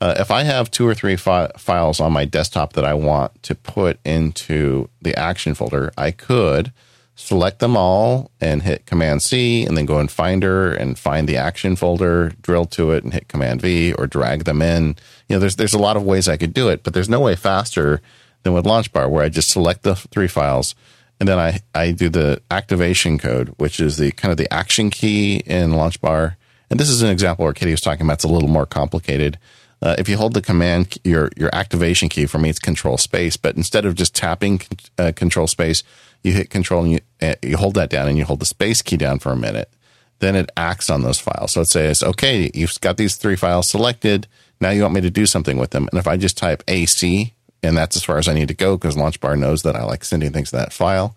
[0.00, 3.42] Uh, if I have two or three fi- files on my desktop that I want
[3.44, 6.72] to put into the action folder, I could
[7.14, 11.36] select them all and hit Command C and then go in Finder and find the
[11.36, 14.96] action folder, drill to it and hit Command V or drag them in.
[15.28, 17.20] You know, there's there's a lot of ways I could do it, but there's no
[17.20, 18.00] way faster
[18.42, 20.74] than with LaunchBar, where I just select the three files
[21.20, 24.90] and then I, I do the activation code, which is the kind of the action
[24.90, 26.36] key in LaunchBar.
[26.70, 29.38] And this is an example where Katie was talking about it's a little more complicated.
[29.80, 33.36] Uh, if you hold the command, your your activation key for me, it's Control Space.
[33.36, 34.60] But instead of just tapping
[34.98, 35.82] uh, Control Space,
[36.24, 37.00] you hit Control and you
[37.42, 39.70] you hold that down and you hold the Space key down for a minute.
[40.18, 41.52] Then it acts on those files.
[41.52, 44.26] So it says, okay, you've got these three files selected.
[44.60, 45.88] Now you want me to do something with them.
[45.92, 48.76] And if I just type AC, and that's as far as I need to go
[48.76, 51.16] because LaunchBar knows that I like sending things to that file.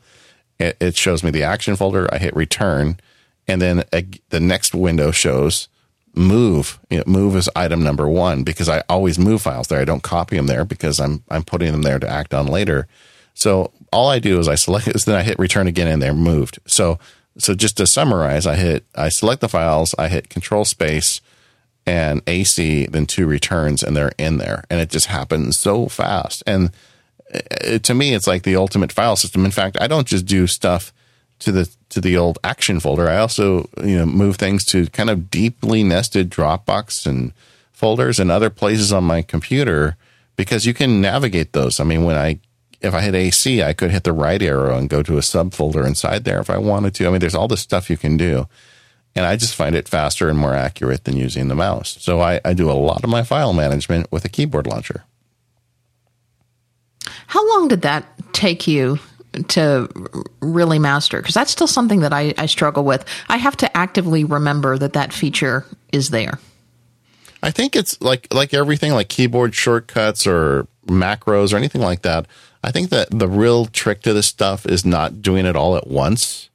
[0.59, 2.11] It, it shows me the action folder.
[2.11, 2.99] I hit return,
[3.47, 5.67] and then a, the next window shows
[6.15, 6.79] move.
[6.89, 9.79] You know, move is item number one because I always move files there.
[9.79, 12.87] I don't copy them there because I'm I'm putting them there to act on later.
[13.37, 16.13] So all I do is I select it, then I hit return again, and they're
[16.13, 16.59] moved.
[16.65, 16.97] So
[17.37, 21.21] so just to summarize, I hit I select the files, I hit Control Space
[21.85, 26.43] and AC, then two returns, and they're in there, and it just happens so fast.
[26.47, 26.71] And
[27.29, 29.45] it, to me, it's like the ultimate file system.
[29.45, 30.91] In fact, I don't just do stuff
[31.39, 33.07] to the to the old action folder.
[33.07, 37.33] I also you know move things to kind of deeply nested Dropbox and
[37.71, 39.95] folders and other places on my computer
[40.35, 41.79] because you can navigate those.
[41.79, 42.39] I mean, when I
[42.81, 45.85] if I hit AC, I could hit the right arrow and go to a subfolder
[45.85, 47.07] inside there if I wanted to.
[47.07, 48.47] I mean, there's all this stuff you can do.
[49.15, 51.97] And I just find it faster and more accurate than using the mouse.
[51.99, 55.05] So I, I do a lot of my file management with a keyboard launcher.
[57.25, 58.99] How long did that take you
[59.47, 59.89] to
[60.39, 61.17] really master?
[61.17, 63.05] Because that's still something that I, I struggle with.
[63.27, 66.39] I have to actively remember that that feature is there.
[67.41, 72.27] I think it's like like everything, like keyboard shortcuts or macros or anything like that.
[72.67, 75.87] I think that the real trick to this stuff is not doing it all at
[75.87, 76.49] once.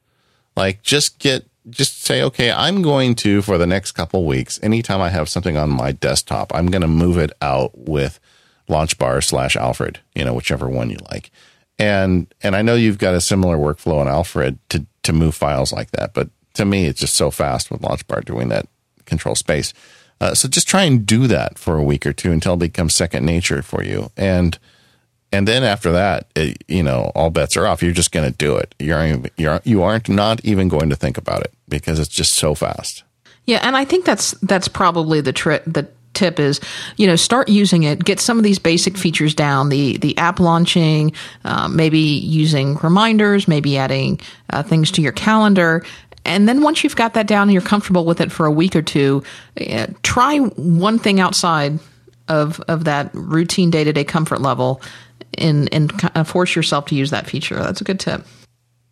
[0.55, 4.61] Like just get just say, okay, I'm going to for the next couple weeks.
[4.63, 8.21] Anytime I have something on my desktop, I'm going to move it out with
[8.69, 11.31] LaunchBar slash Alfred, you know, whichever one you like.
[11.79, 15.73] And and I know you've got a similar workflow in Alfred to to move files
[15.73, 18.69] like that, but to me, it's just so fast with LaunchBar doing that
[19.07, 19.73] control space.
[20.21, 22.95] Uh, so just try and do that for a week or two until it becomes
[22.95, 24.11] second nature for you.
[24.15, 24.59] And
[25.33, 27.83] and then after that, it, you know, all bets are off.
[27.83, 28.75] You're just going to do it.
[28.79, 32.55] You're you're you aren't not even going to think about it because it's just so
[32.55, 33.03] fast.
[33.47, 35.63] Yeah, and I think that's that's probably the trick.
[35.67, 36.61] The tip is,
[36.97, 38.05] you know, start using it.
[38.05, 39.71] Get some of these basic features down.
[39.71, 41.13] The the app launching,
[41.45, 44.21] uh, maybe using reminders, maybe adding
[44.51, 45.85] uh, things to your calendar.
[46.25, 48.77] And then once you've got that down and you're comfortable with it for a week
[48.77, 49.25] or two,
[49.61, 51.81] uh, try one thing outside
[52.29, 54.81] of of that routine day to day comfort level,
[55.39, 57.57] and and force yourself to use that feature.
[57.57, 58.25] That's a good tip.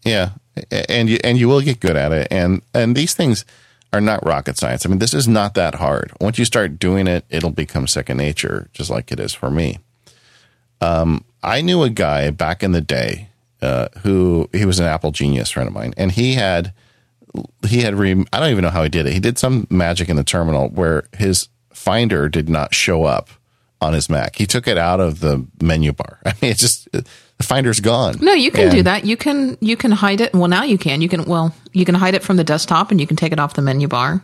[0.05, 0.31] Yeah,
[0.89, 2.29] and you and you will get good at it.
[2.31, 3.45] And and these things
[3.93, 4.87] are not rocket science.
[4.87, 6.13] I mean, this is not that hard.
[6.21, 9.79] Once you start doing it, it'll become second nature, just like it is for me.
[10.81, 13.29] Um, I knew a guy back in the day
[13.61, 16.73] uh, who he was an Apple genius friend of mine, and he had
[17.67, 19.13] he had re, I don't even know how he did it.
[19.13, 23.31] He did some magic in the terminal where his Finder did not show up
[23.81, 24.37] on his Mac.
[24.37, 26.19] He took it out of the menu bar.
[26.27, 27.05] I mean, it's just the
[27.43, 28.17] Finder's gone.
[28.21, 29.05] No, you can and, do that.
[29.05, 30.33] You can you can hide it.
[30.35, 31.01] Well, now you can.
[31.01, 33.41] You can well, you can hide it from the desktop and you can take it
[33.41, 34.23] off the menu bar.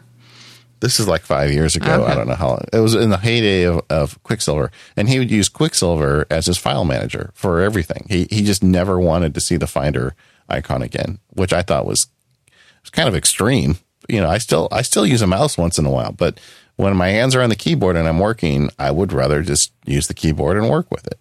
[0.81, 2.03] This is like five years ago.
[2.03, 2.13] Okay.
[2.13, 2.65] I don't know how long.
[2.71, 6.59] It was in the heyday of, of Quicksilver, and he would use Quicksilver as his
[6.59, 8.07] file manager for everything.
[8.11, 10.15] He he just never wanted to see the Finder
[10.49, 12.09] icon again, which I thought was
[12.83, 13.79] was kind of extreme.
[14.09, 16.39] You know, I still I still use a mouse once in a while, but
[16.77, 20.07] when my hands are on the keyboard and I'm working, I would rather just use
[20.07, 21.19] the keyboard and work with it.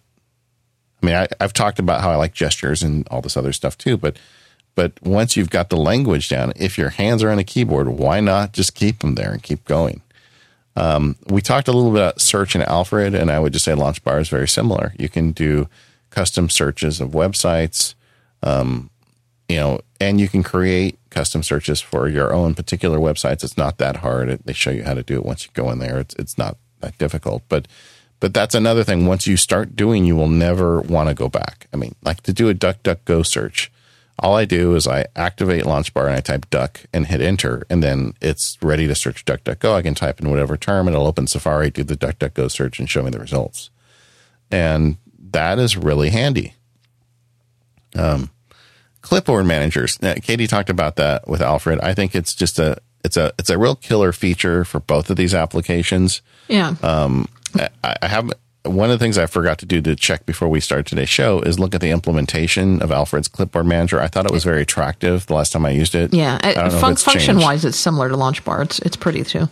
[1.02, 3.76] I mean, I, have talked about how I like gestures and all this other stuff
[3.76, 4.18] too, but
[4.74, 8.20] but once you've got the language down, if your hands are on a keyboard, why
[8.20, 10.02] not just keep them there and keep going?
[10.76, 13.72] Um, we talked a little bit about search in Alfred, and I would just say
[13.72, 14.92] LaunchBar is very similar.
[14.98, 15.68] You can do
[16.10, 17.94] custom searches of websites,
[18.42, 18.90] um,
[19.48, 23.44] you know, and you can create custom searches for your own particular websites.
[23.44, 24.40] It's not that hard.
[24.44, 25.98] They show you how to do it once you go in there.
[25.98, 27.68] It's it's not that difficult, but
[28.20, 29.06] but that's another thing.
[29.06, 31.68] Once you start doing, you will never want to go back.
[31.72, 33.70] I mean, like to do a DuckDuckGo search.
[34.18, 37.82] All I do is I activate LaunchBar and I type duck and hit enter, and
[37.82, 39.74] then it's ready to search DuckDuckGo.
[39.74, 42.88] I can type in whatever term, and it'll open Safari, do the DuckDuckGo search, and
[42.88, 43.68] show me the results.
[44.50, 44.96] And
[45.30, 46.54] that is really handy.
[47.94, 48.30] Um,
[49.06, 50.02] clipboard managers.
[50.02, 51.80] Now, Katie talked about that with Alfred.
[51.80, 55.16] I think it's just a it's a it's a real killer feature for both of
[55.16, 56.22] these applications.
[56.48, 56.74] Yeah.
[56.82, 58.32] Um, I, I have
[58.64, 61.40] one of the things I forgot to do to check before we started today's show
[61.40, 64.00] is look at the implementation of Alfred's clipboard manager.
[64.00, 66.12] I thought it was very attractive the last time I used it.
[66.12, 66.38] Yeah,
[66.80, 68.64] fun- function wise, it's similar to LaunchBar.
[68.64, 69.48] It's it's pretty too.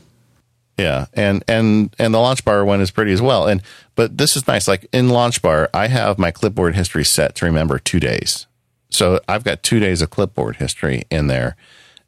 [0.77, 3.47] Yeah, and and and the LaunchBar one is pretty as well.
[3.47, 3.63] And
[3.95, 4.67] but this is nice.
[4.67, 8.49] Like in LaunchBar, I have my clipboard history set to remember two days.
[8.95, 11.57] So I've got two days of clipboard history in there,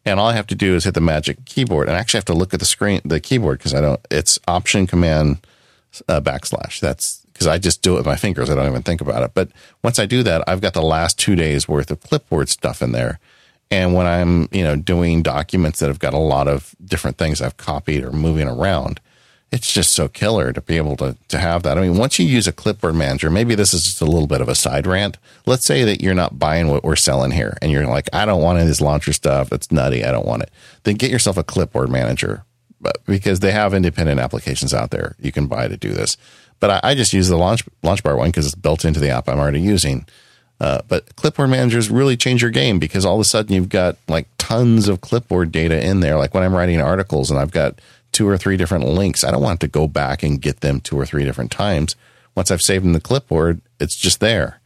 [0.04, 1.88] and all I have to do is hit the magic keyboard.
[1.88, 4.00] And I actually have to look at the screen, the keyboard, because I don't.
[4.10, 5.44] It's Option Command
[6.08, 6.78] uh, backslash.
[6.78, 8.48] That's because I just do it with my fingers.
[8.48, 9.32] I don't even think about it.
[9.34, 9.50] But
[9.82, 12.92] once I do that, I've got the last two days worth of clipboard stuff in
[12.92, 13.18] there.
[13.70, 17.42] And when I'm, you know, doing documents that have got a lot of different things
[17.42, 19.00] I've copied or moving around,
[19.56, 21.76] it's just so killer to be able to, to have that.
[21.76, 24.40] I mean, once you use a clipboard manager, maybe this is just a little bit
[24.40, 25.18] of a side rant.
[25.46, 28.42] Let's say that you're not buying what we're selling here and you're like, I don't
[28.42, 29.52] want any of this launcher stuff.
[29.52, 30.04] It's nutty.
[30.04, 30.50] I don't want it.
[30.84, 32.44] Then get yourself a clipboard manager
[32.80, 36.16] but because they have independent applications out there you can buy to do this.
[36.60, 39.28] But I, I just use the launch, LaunchBar one because it's built into the app
[39.28, 40.06] I'm already using.
[40.58, 43.96] Uh, but clipboard managers really change your game because all of a sudden you've got
[44.08, 46.16] like tons of clipboard data in there.
[46.16, 47.78] Like when I'm writing articles and I've got
[48.16, 50.98] two or three different links, I don't want to go back and get them two
[50.98, 51.96] or three different times.
[52.34, 54.62] Once I've saved in the clipboard, it's just there.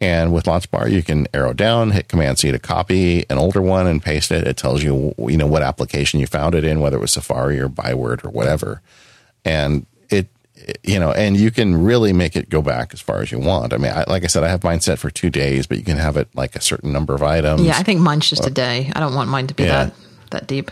[0.00, 3.88] And with LaunchBar, you can arrow down, hit Command C to copy an older one
[3.88, 4.46] and paste it.
[4.46, 7.58] It tells you, you know, what application you found it in, whether it was Safari
[7.58, 8.82] or Byword or whatever.
[9.44, 10.28] And it,
[10.84, 13.72] you know, and you can really make it go back as far as you want.
[13.72, 15.84] I mean, I, like I said, I have mine set for two days, but you
[15.84, 17.62] can have it like a certain number of items.
[17.62, 18.92] Yeah, I think mine's just a uh, day.
[18.94, 19.84] I don't want mine to be yeah.
[19.84, 19.94] that
[20.30, 20.70] that deep.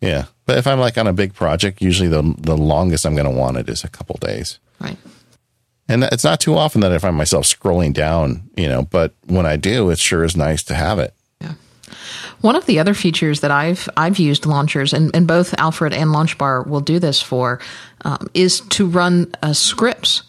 [0.00, 3.30] Yeah, but if I'm like on a big project, usually the the longest I'm going
[3.30, 4.58] to want it is a couple days.
[4.80, 4.96] Right.
[5.88, 9.46] And it's not too often that I find myself scrolling down, you know, but when
[9.46, 11.12] I do, it sure is nice to have it.
[11.40, 11.54] Yeah.
[12.40, 16.10] One of the other features that I've I've used launchers and, and both Alfred and
[16.10, 17.60] LaunchBar will do this for
[18.04, 20.22] um, is to run uh, scripts.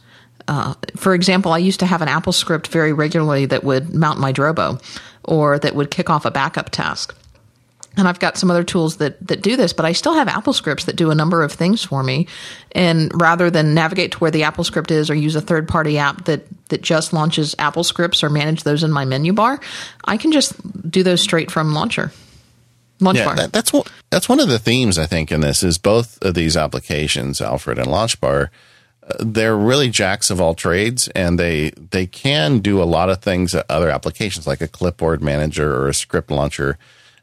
[0.47, 4.33] Uh, for example, I used to have an AppleScript very regularly that would mount my
[4.33, 4.83] Drobo
[5.23, 7.15] or that would kick off a backup task.
[7.95, 10.85] And I've got some other tools that, that do this, but I still have AppleScripts
[10.85, 12.27] that do a number of things for me.
[12.71, 16.25] And rather than navigate to where the AppleScript is or use a third party app
[16.25, 19.59] that, that just launches AppleScripts or manage those in my menu bar,
[20.05, 20.55] I can just
[20.89, 22.11] do those straight from Launcher.
[22.99, 23.35] Launch yeah, bar.
[23.35, 26.35] That, that's what that's one of the themes I think in this is both of
[26.35, 28.49] these applications, Alfred and LaunchBar.
[29.05, 33.21] Uh, they're really jacks of all trades, and they they can do a lot of
[33.21, 36.77] things that other applications, like a clipboard manager or a script launcher.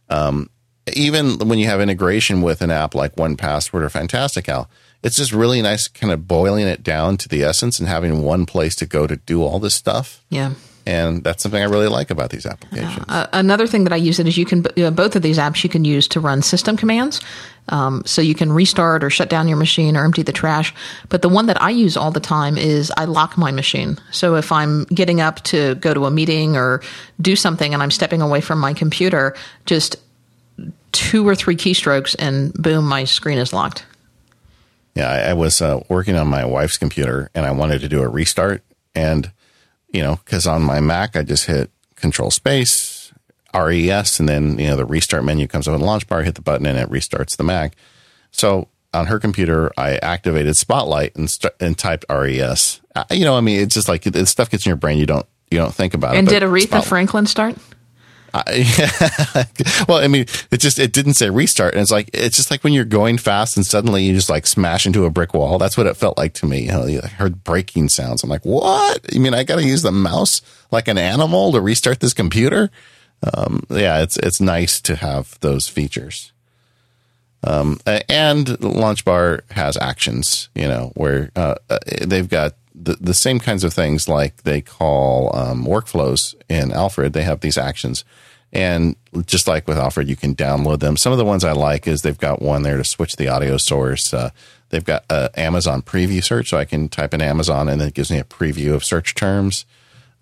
[0.08, 0.50] Um,
[0.95, 4.68] even when you have integration with an app like 1Password or Fantastical,
[5.03, 8.47] it's just really nice kind of boiling it down to the essence and having one
[8.47, 10.22] place to go to do all this stuff.
[10.28, 10.53] Yeah.
[10.86, 13.05] And that's something I really like about these applications.
[13.09, 15.62] Uh, another thing that I use it is you can uh, both of these apps
[15.62, 17.20] you can use to run system commands.
[17.68, 20.74] Um, so you can restart or shut down your machine or empty the trash.
[21.09, 23.99] But the one that I use all the time is I lock my machine.
[24.11, 26.82] So if I'm getting up to go to a meeting or
[27.20, 29.36] do something and I'm stepping away from my computer,
[29.66, 29.97] just
[30.93, 33.84] two or three keystrokes and boom, my screen is locked.
[34.95, 38.03] Yeah, I, I was uh, working on my wife's computer and I wanted to do
[38.03, 38.62] a restart.
[38.95, 39.30] And,
[39.88, 43.12] you know, because on my Mac, I just hit Control Space,
[43.55, 46.43] RES, and then, you know, the restart menu comes up in the LaunchBar, hit the
[46.43, 47.76] button, and it restarts the Mac.
[48.32, 52.80] So on her computer, I activated Spotlight and, st- and typed RES.
[52.95, 54.99] Uh, you know, I mean, it's just like it, stuff gets in your brain.
[54.99, 56.32] You don't you don't think about and it.
[56.32, 56.88] And did Aretha Spotlight.
[56.88, 57.57] Franklin start?
[58.52, 59.44] yeah.
[59.88, 62.62] well, I mean, it just it didn't say restart, and it's like it's just like
[62.62, 65.58] when you're going fast and suddenly you just like smash into a brick wall.
[65.58, 66.62] That's what it felt like to me.
[66.66, 68.22] You know, I heard breaking sounds.
[68.22, 69.12] I'm like, what?
[69.12, 72.70] You mean I got to use the mouse like an animal to restart this computer?
[73.34, 76.32] Um, yeah, it's it's nice to have those features.
[77.43, 83.38] Um, and LaunchBar has actions, you know, where uh, uh, they've got the, the same
[83.38, 87.12] kinds of things like they call um, workflows in Alfred.
[87.12, 88.05] They have these actions.
[88.53, 90.97] And just like with Alfred, you can download them.
[90.97, 93.57] Some of the ones I like is they've got one there to switch the audio
[93.57, 94.12] source.
[94.12, 94.30] Uh,
[94.70, 95.05] they've got
[95.38, 98.74] Amazon preview search, so I can type in Amazon and it gives me a preview
[98.74, 99.64] of search terms.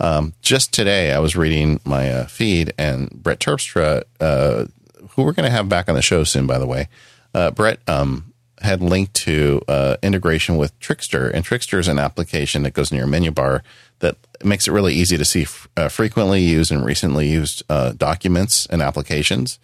[0.01, 4.67] Um, just today, I was reading my uh, feed, and Brett Terpstra, uh,
[5.11, 6.89] who we're going to have back on the show soon, by the way,
[7.35, 12.63] uh, Brett um, had linked to uh, integration with Trickster, and Trickster is an application
[12.63, 13.63] that goes in your menu bar
[14.01, 17.93] that makes it really easy to see f- uh, frequently used and recently used uh,
[17.93, 19.59] documents and applications.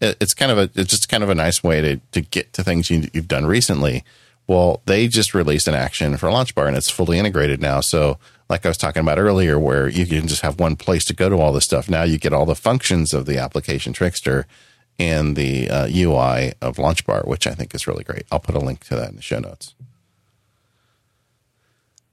[0.00, 2.52] It, it's kind of a it's just kind of a nice way to to get
[2.54, 4.04] to things you, you've done recently.
[4.46, 7.80] Well, they just released an action for LaunchBar, and it's fully integrated now.
[7.80, 11.14] So, like I was talking about earlier, where you can just have one place to
[11.14, 11.88] go to all this stuff.
[11.88, 14.46] Now you get all the functions of the application Trickster
[14.98, 18.24] in the uh, UI of LaunchBar, which I think is really great.
[18.30, 19.74] I'll put a link to that in the show notes.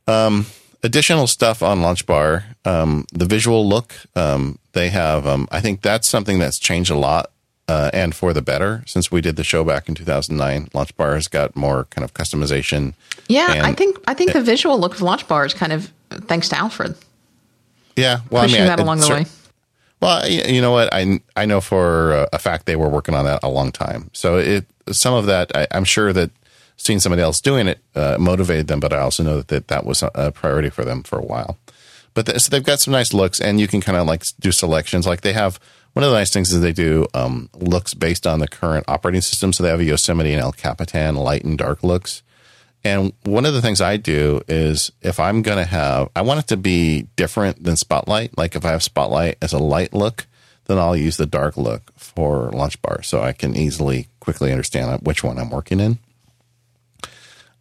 [0.08, 0.48] Um,
[0.84, 3.94] additional stuff on LaunchBar, um, the visual look.
[4.16, 7.32] Um, they have, um, I think that's something that's changed a lot
[7.68, 10.68] uh, and for the better since we did the show back in 2009.
[10.74, 12.94] LaunchBar has got more kind of customization.
[13.28, 16.58] Yeah, I think I think the visual look of LaunchBar is kind of thanks to
[16.58, 16.96] Alfred.
[17.96, 19.26] Yeah, well, pushing I mean, that along the way.
[20.04, 20.94] Well, you know what?
[20.94, 24.10] I I know for a fact they were working on that a long time.
[24.12, 26.30] So it some of that I, am sure that
[26.76, 29.86] seeing somebody else doing it uh, motivated them, but I also know that, that that
[29.86, 31.58] was a priority for them for a while.
[32.14, 34.52] But the, so they've got some nice looks, and you can kind of like do
[34.52, 35.08] selections.
[35.08, 35.58] Like they have
[35.94, 39.22] one of the nice things is they do um, looks based on the current operating
[39.22, 39.54] system.
[39.54, 42.24] So they have a Yosemite and El Capitan light and dark looks.
[42.84, 46.42] And one of the things I do is if I'm going to have, I want
[46.42, 48.38] it to be different than Spotlight.
[48.38, 50.28] Like if I have Spotlight as a light look,
[50.66, 55.24] then I'll use the dark look for LaunchBar so I can easily, quickly understand which
[55.24, 56.00] one I'm working in.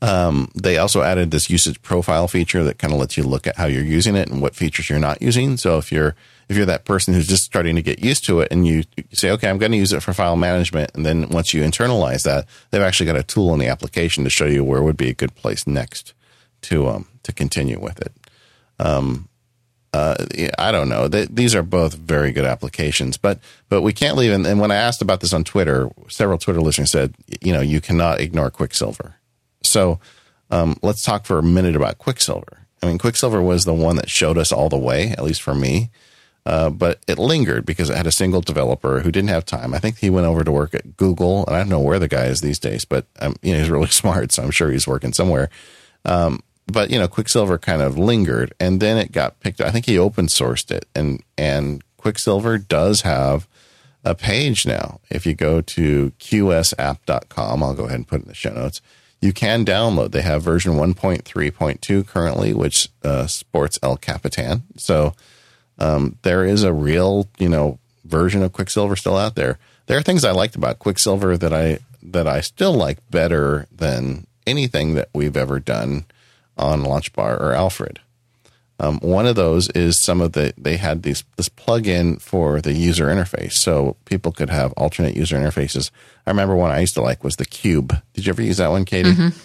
[0.01, 3.57] Um, they also added this usage profile feature that kind of lets you look at
[3.57, 5.57] how you're using it and what features you're not using.
[5.57, 6.17] So if you're
[6.53, 9.31] if you're that person who's just starting to get used to it and you, say,
[9.31, 12.47] okay, I'm going to use it for file management, and then once you internalize that,
[12.71, 15.15] they've actually got a tool in the application to show you where would be a
[15.15, 16.15] good place next
[16.63, 18.13] to um to continue with it.
[18.79, 19.29] Um,
[19.93, 20.15] uh,
[20.59, 21.09] I don't know.
[21.09, 24.33] These are both very good applications, but but we can't leave.
[24.33, 27.61] And, and when I asked about this on Twitter, several Twitter listeners said, you know,
[27.61, 29.17] you cannot ignore Quicksilver.
[29.65, 30.01] So
[30.51, 32.67] um, let's talk for a minute about Quicksilver.
[32.83, 35.55] I mean, Quicksilver was the one that showed us all the way, at least for
[35.55, 35.91] me.
[36.45, 39.73] Uh, but it lingered because it had a single developer who didn't have time.
[39.73, 42.09] I think he went over to work at Google, and I don't know where the
[42.09, 44.89] guy is these days, but um, you know he's really smart, so I'm sure he's
[44.89, 45.51] working somewhere.
[46.05, 49.61] Um, but you know, Quicksilver kind of lingered, and then it got picked.
[49.61, 53.47] I think he open sourced it, and and Quicksilver does have
[54.05, 55.01] a page now.
[55.11, 58.81] If you go to qsapp.com, I'll go ahead and put in the show notes
[59.23, 60.11] you can download.
[60.11, 64.65] They have version 1.3.2 currently, which uh, sports El Capitan.
[64.77, 65.15] So
[65.83, 69.59] um, there is a real, you know, version of Quicksilver still out there.
[69.87, 74.27] There are things I liked about Quicksilver that I that I still like better than
[74.47, 76.05] anything that we've ever done
[76.57, 78.01] on LaunchBar or Alfred.
[78.79, 82.73] Um, one of those is some of the they had these this plug-in for the
[82.73, 85.91] user interface, so people could have alternate user interfaces.
[86.27, 88.01] I remember one I used to like was the Cube.
[88.15, 89.13] Did you ever use that one, Katie?
[89.13, 89.39] Mm-hmm.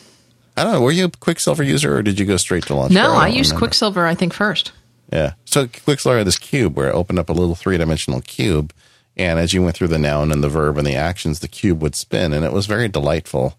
[0.55, 0.81] I don't know.
[0.81, 2.91] Were you a Quicksilver user or did you go straight to launch?
[2.91, 3.65] No, I, I used remember.
[3.65, 4.05] Quicksilver.
[4.07, 4.72] I think first.
[5.12, 5.34] Yeah.
[5.46, 8.74] So Quicksilver had this cube where it opened up a little three dimensional cube,
[9.16, 11.82] and as you went through the noun and the verb and the actions, the cube
[11.82, 13.58] would spin, and it was very delightful.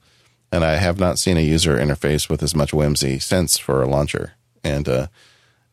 [0.52, 3.88] And I have not seen a user interface with as much whimsy since for a
[3.88, 4.34] launcher.
[4.64, 5.06] And uh,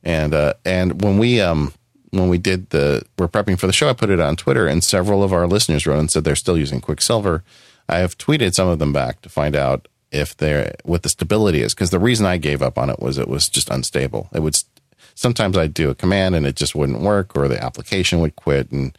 [0.04, 1.74] and uh, and when we um
[2.12, 4.84] when we did the we're prepping for the show, I put it on Twitter, and
[4.84, 7.44] several of our listeners wrote and said they're still using Quicksilver.
[7.88, 11.62] I have tweeted some of them back to find out if they're what the stability
[11.62, 14.30] is because the reason I gave up on it was it was just unstable.
[14.34, 14.58] It would
[15.16, 18.72] sometimes I'd do a command and it just wouldn't work, or the application would quit,
[18.72, 18.96] and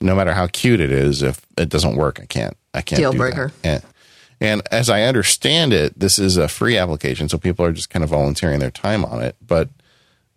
[0.00, 3.12] no matter how cute it is, if it doesn't work, I can't I can't deal
[3.12, 3.52] breaker.
[3.62, 3.82] And,
[4.40, 8.02] and as I understand it, this is a free application, so people are just kind
[8.02, 9.68] of volunteering their time on it, but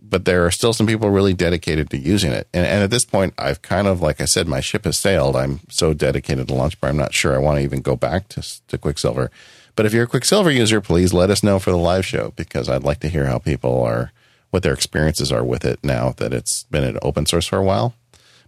[0.01, 2.47] but there are still some people really dedicated to using it.
[2.53, 5.35] And, and, at this point, I've kind of, like I said, my ship has sailed.
[5.35, 6.89] I'm so dedicated to LaunchBar.
[6.89, 9.30] I'm not sure I want to even go back to, to Quicksilver.
[9.76, 12.68] But if you're a Quicksilver user, please let us know for the live show because
[12.69, 14.11] I'd like to hear how people are,
[14.51, 17.63] what their experiences are with it now that it's been an open source for a
[17.63, 17.93] while.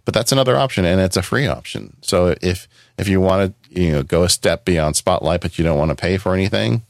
[0.04, 1.96] But that's another option, and it's a free option.
[2.02, 2.66] So if
[2.98, 5.90] if you want to, you know, go a step beyond Spotlight, but you don't want
[5.90, 6.82] to pay for anything,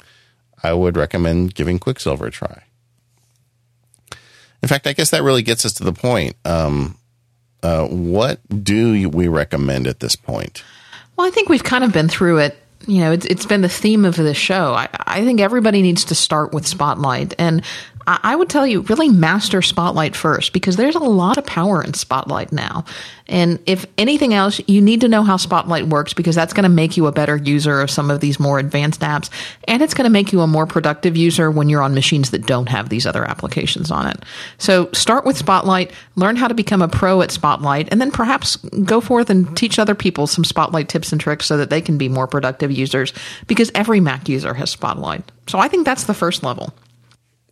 [0.62, 2.62] I would recommend giving Quicksilver a try.
[4.62, 6.36] In fact, I guess that really gets us to the point.
[6.44, 6.96] Um,
[7.62, 10.64] uh, what do we recommend at this point?
[11.16, 12.58] Well, I think we've kind of been through it.
[12.86, 14.72] You know, it's, it's been the theme of the show.
[14.74, 17.34] I, I think everybody needs to start with Spotlight.
[17.38, 17.62] And
[18.06, 21.94] I would tell you really master Spotlight first because there's a lot of power in
[21.94, 22.84] Spotlight now.
[23.28, 26.68] And if anything else, you need to know how Spotlight works because that's going to
[26.68, 29.30] make you a better user of some of these more advanced apps.
[29.68, 32.46] And it's going to make you a more productive user when you're on machines that
[32.46, 34.22] don't have these other applications on it.
[34.58, 38.56] So start with Spotlight, learn how to become a pro at Spotlight, and then perhaps
[38.56, 41.98] go forth and teach other people some Spotlight tips and tricks so that they can
[41.98, 43.12] be more productive users
[43.46, 45.22] because every Mac user has Spotlight.
[45.46, 46.74] So I think that's the first level.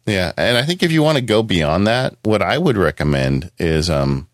[0.07, 3.51] Yeah, and I think if you want to go beyond that, what I would recommend
[3.59, 4.29] is um,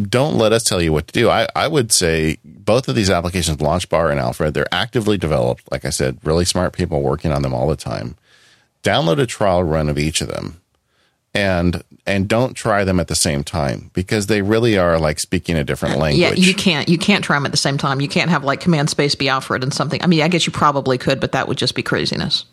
[0.00, 1.28] don't let us tell you what to do.
[1.28, 5.70] I, I would say both of these applications, LaunchBar and Alfred, they're actively developed.
[5.70, 8.16] Like I said, really smart people working on them all the time.
[8.82, 10.60] Download a trial run of each of them,
[11.34, 15.56] and and don't try them at the same time because they really are like speaking
[15.56, 16.20] a different language.
[16.20, 18.00] Yeah, you can't you can't try them at the same time.
[18.00, 20.02] You can't have like command space be Alfred and something.
[20.02, 22.46] I mean, I guess you probably could, but that would just be craziness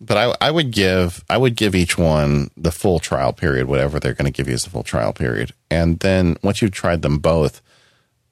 [0.00, 3.98] but I, I would give I would give each one the full trial period, whatever
[3.98, 7.02] they're going to give you as the full trial period, and then once you've tried
[7.02, 7.62] them both,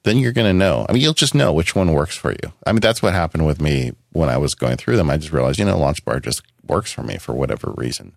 [0.03, 0.85] then you're going to know.
[0.87, 2.53] I mean, you'll just know which one works for you.
[2.65, 5.09] I mean, that's what happened with me when I was going through them.
[5.09, 8.15] I just realized, you know, LaunchBar just works for me for whatever reason.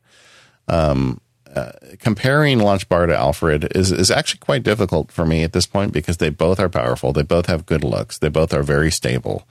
[0.69, 1.20] Um,
[1.55, 5.93] uh, comparing LaunchBar to Alfred is, is actually quite difficult for me at this point
[5.93, 7.15] because they both are powerful.
[7.15, 8.19] They both have good looks.
[8.19, 9.49] They both are very stable.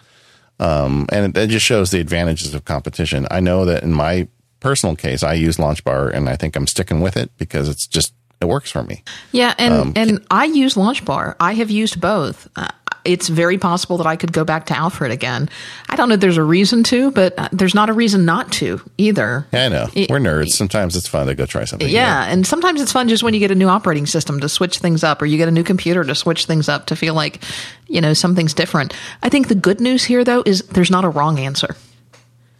[0.60, 3.28] Um, and it, it just shows the advantages of competition.
[3.30, 4.28] I know that in my
[4.60, 8.14] personal case, I use LaunchBar and I think I'm sticking with it because it's just
[8.40, 9.04] it works for me.
[9.32, 11.36] Yeah, and um, and I use LaunchBar.
[11.40, 12.48] I have used both.
[12.56, 12.68] Uh,
[13.08, 15.50] it's very possible that I could go back to Alfred again.
[15.90, 18.52] I don't know if there's a reason to, but uh, there's not a reason not
[18.54, 19.48] to either.
[19.52, 19.88] Yeah, I know.
[19.94, 20.50] It, We're nerds.
[20.50, 21.88] Sometimes it's fun to go try something.
[21.88, 22.34] Yeah, new.
[22.34, 25.04] and sometimes it's fun just when you get a new operating system to switch things
[25.04, 27.42] up or you get a new computer to switch things up to feel like,
[27.88, 28.94] you know, something's different.
[29.24, 31.76] I think the good news here though is there's not a wrong answer.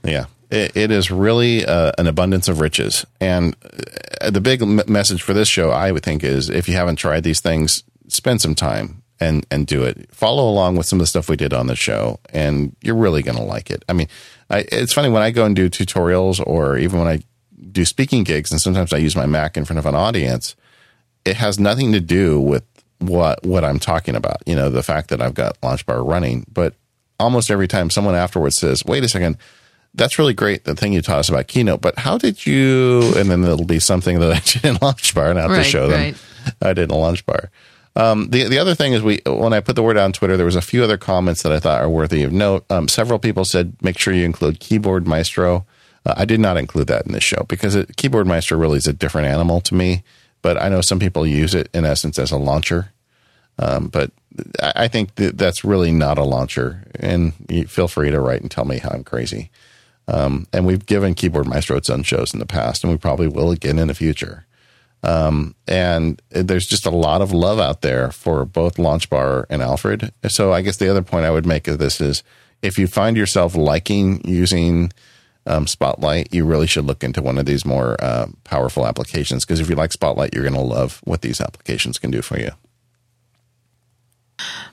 [0.04, 3.06] Yeah it, it is really uh, an abundance of riches.
[3.20, 3.56] And
[4.22, 6.98] uh, the big m- message for this show, I would think, is if you haven't
[6.98, 10.08] tried these things, spend some time and and do it.
[10.14, 13.22] Follow along with some of the stuff we did on the show, and you're really
[13.22, 13.84] going to like it.
[13.88, 14.08] I mean,
[14.50, 17.22] I, it's funny when I go and do tutorials, or even when I
[17.72, 20.56] do speaking gigs, and sometimes I use my Mac in front of an audience.
[21.26, 22.64] It has nothing to do with
[23.00, 24.42] what what I'm talking about.
[24.46, 26.74] You know, the fact that I've got LaunchBar running, but
[27.20, 29.38] almost every time someone afterwards says, "Wait a second,
[29.94, 30.64] that's really great.
[30.64, 33.14] The thing you taught us about Keynote, but how did you?
[33.18, 35.64] And then it'll be something that I did in LaunchBar, and I have right, to
[35.64, 36.16] show them right.
[36.62, 37.50] I did in LaunchBar.
[37.98, 40.46] Um, the the other thing is we when I put the word on Twitter, there
[40.46, 42.64] was a few other comments that I thought are worthy of note.
[42.70, 45.66] Um, several people said make sure you include Keyboard Maestro.
[46.06, 48.86] Uh, I did not include that in this show because it, Keyboard Maestro really is
[48.86, 50.04] a different animal to me.
[50.44, 52.94] But I know some people use it in essence as a launcher.
[53.60, 54.12] Um, but
[54.62, 56.84] I think that that's really not a launcher.
[57.00, 57.34] And
[57.68, 59.50] feel free to write and tell me how I'm crazy.
[60.08, 63.28] Um, and we've given Keyboard Maestro its own shows in the past, and we probably
[63.28, 64.46] will again in the future.
[65.04, 70.12] Um, and there's just a lot of love out there for both LaunchBar and Alfred.
[70.28, 72.24] So I guess the other point I would make of this is
[72.62, 74.92] if you find yourself liking using
[75.46, 79.60] um, Spotlight, you really should look into one of these more uh, powerful applications because
[79.60, 82.52] if you like Spotlight, you're going to love what these applications can do for you.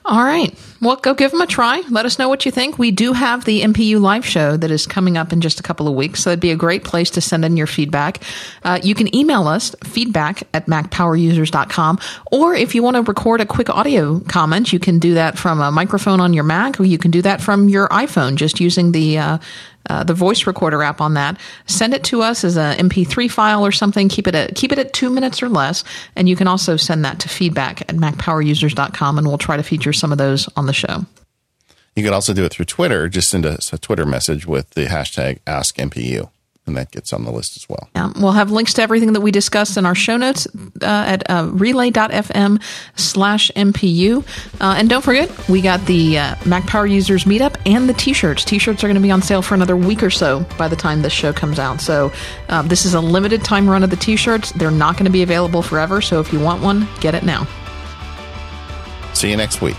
[0.05, 0.55] All right.
[0.81, 1.81] Well, go give them a try.
[1.89, 2.77] Let us know what you think.
[2.77, 5.87] We do have the MPU live show that is coming up in just a couple
[5.87, 6.21] of weeks.
[6.21, 8.21] So it'd be a great place to send in your feedback.
[8.63, 11.99] Uh, you can email us feedback at macpowerusers.com.
[12.31, 15.59] Or if you want to record a quick audio comment, you can do that from
[15.59, 18.91] a microphone on your Mac or you can do that from your iPhone just using
[18.91, 19.37] the, uh,
[19.89, 21.37] uh, the voice recorder app on that.
[21.67, 24.09] Send it to us as a MP3 file or something.
[24.09, 25.83] Keep it at keep it at two minutes or less,
[26.15, 29.93] and you can also send that to feedback at macpowerusers.com, and we'll try to feature
[29.93, 31.05] some of those on the show.
[31.95, 33.07] You could also do it through Twitter.
[33.07, 36.29] Just send us a Twitter message with the hashtag AskMPU
[36.67, 37.89] and that gets on the list as well.
[37.95, 40.47] Yeah, we'll have links to everything that we discussed in our show notes
[40.81, 42.61] uh, at uh, relay.fm
[42.95, 44.25] slash MPU.
[44.59, 48.43] Uh, and don't forget, we got the uh, Mac Power Users Meetup and the t-shirts.
[48.43, 51.01] T-shirts are going to be on sale for another week or so by the time
[51.01, 51.81] this show comes out.
[51.81, 52.11] So
[52.49, 54.51] uh, this is a limited time run of the t-shirts.
[54.53, 56.01] They're not going to be available forever.
[56.01, 57.47] So if you want one, get it now.
[59.13, 59.77] See you next week.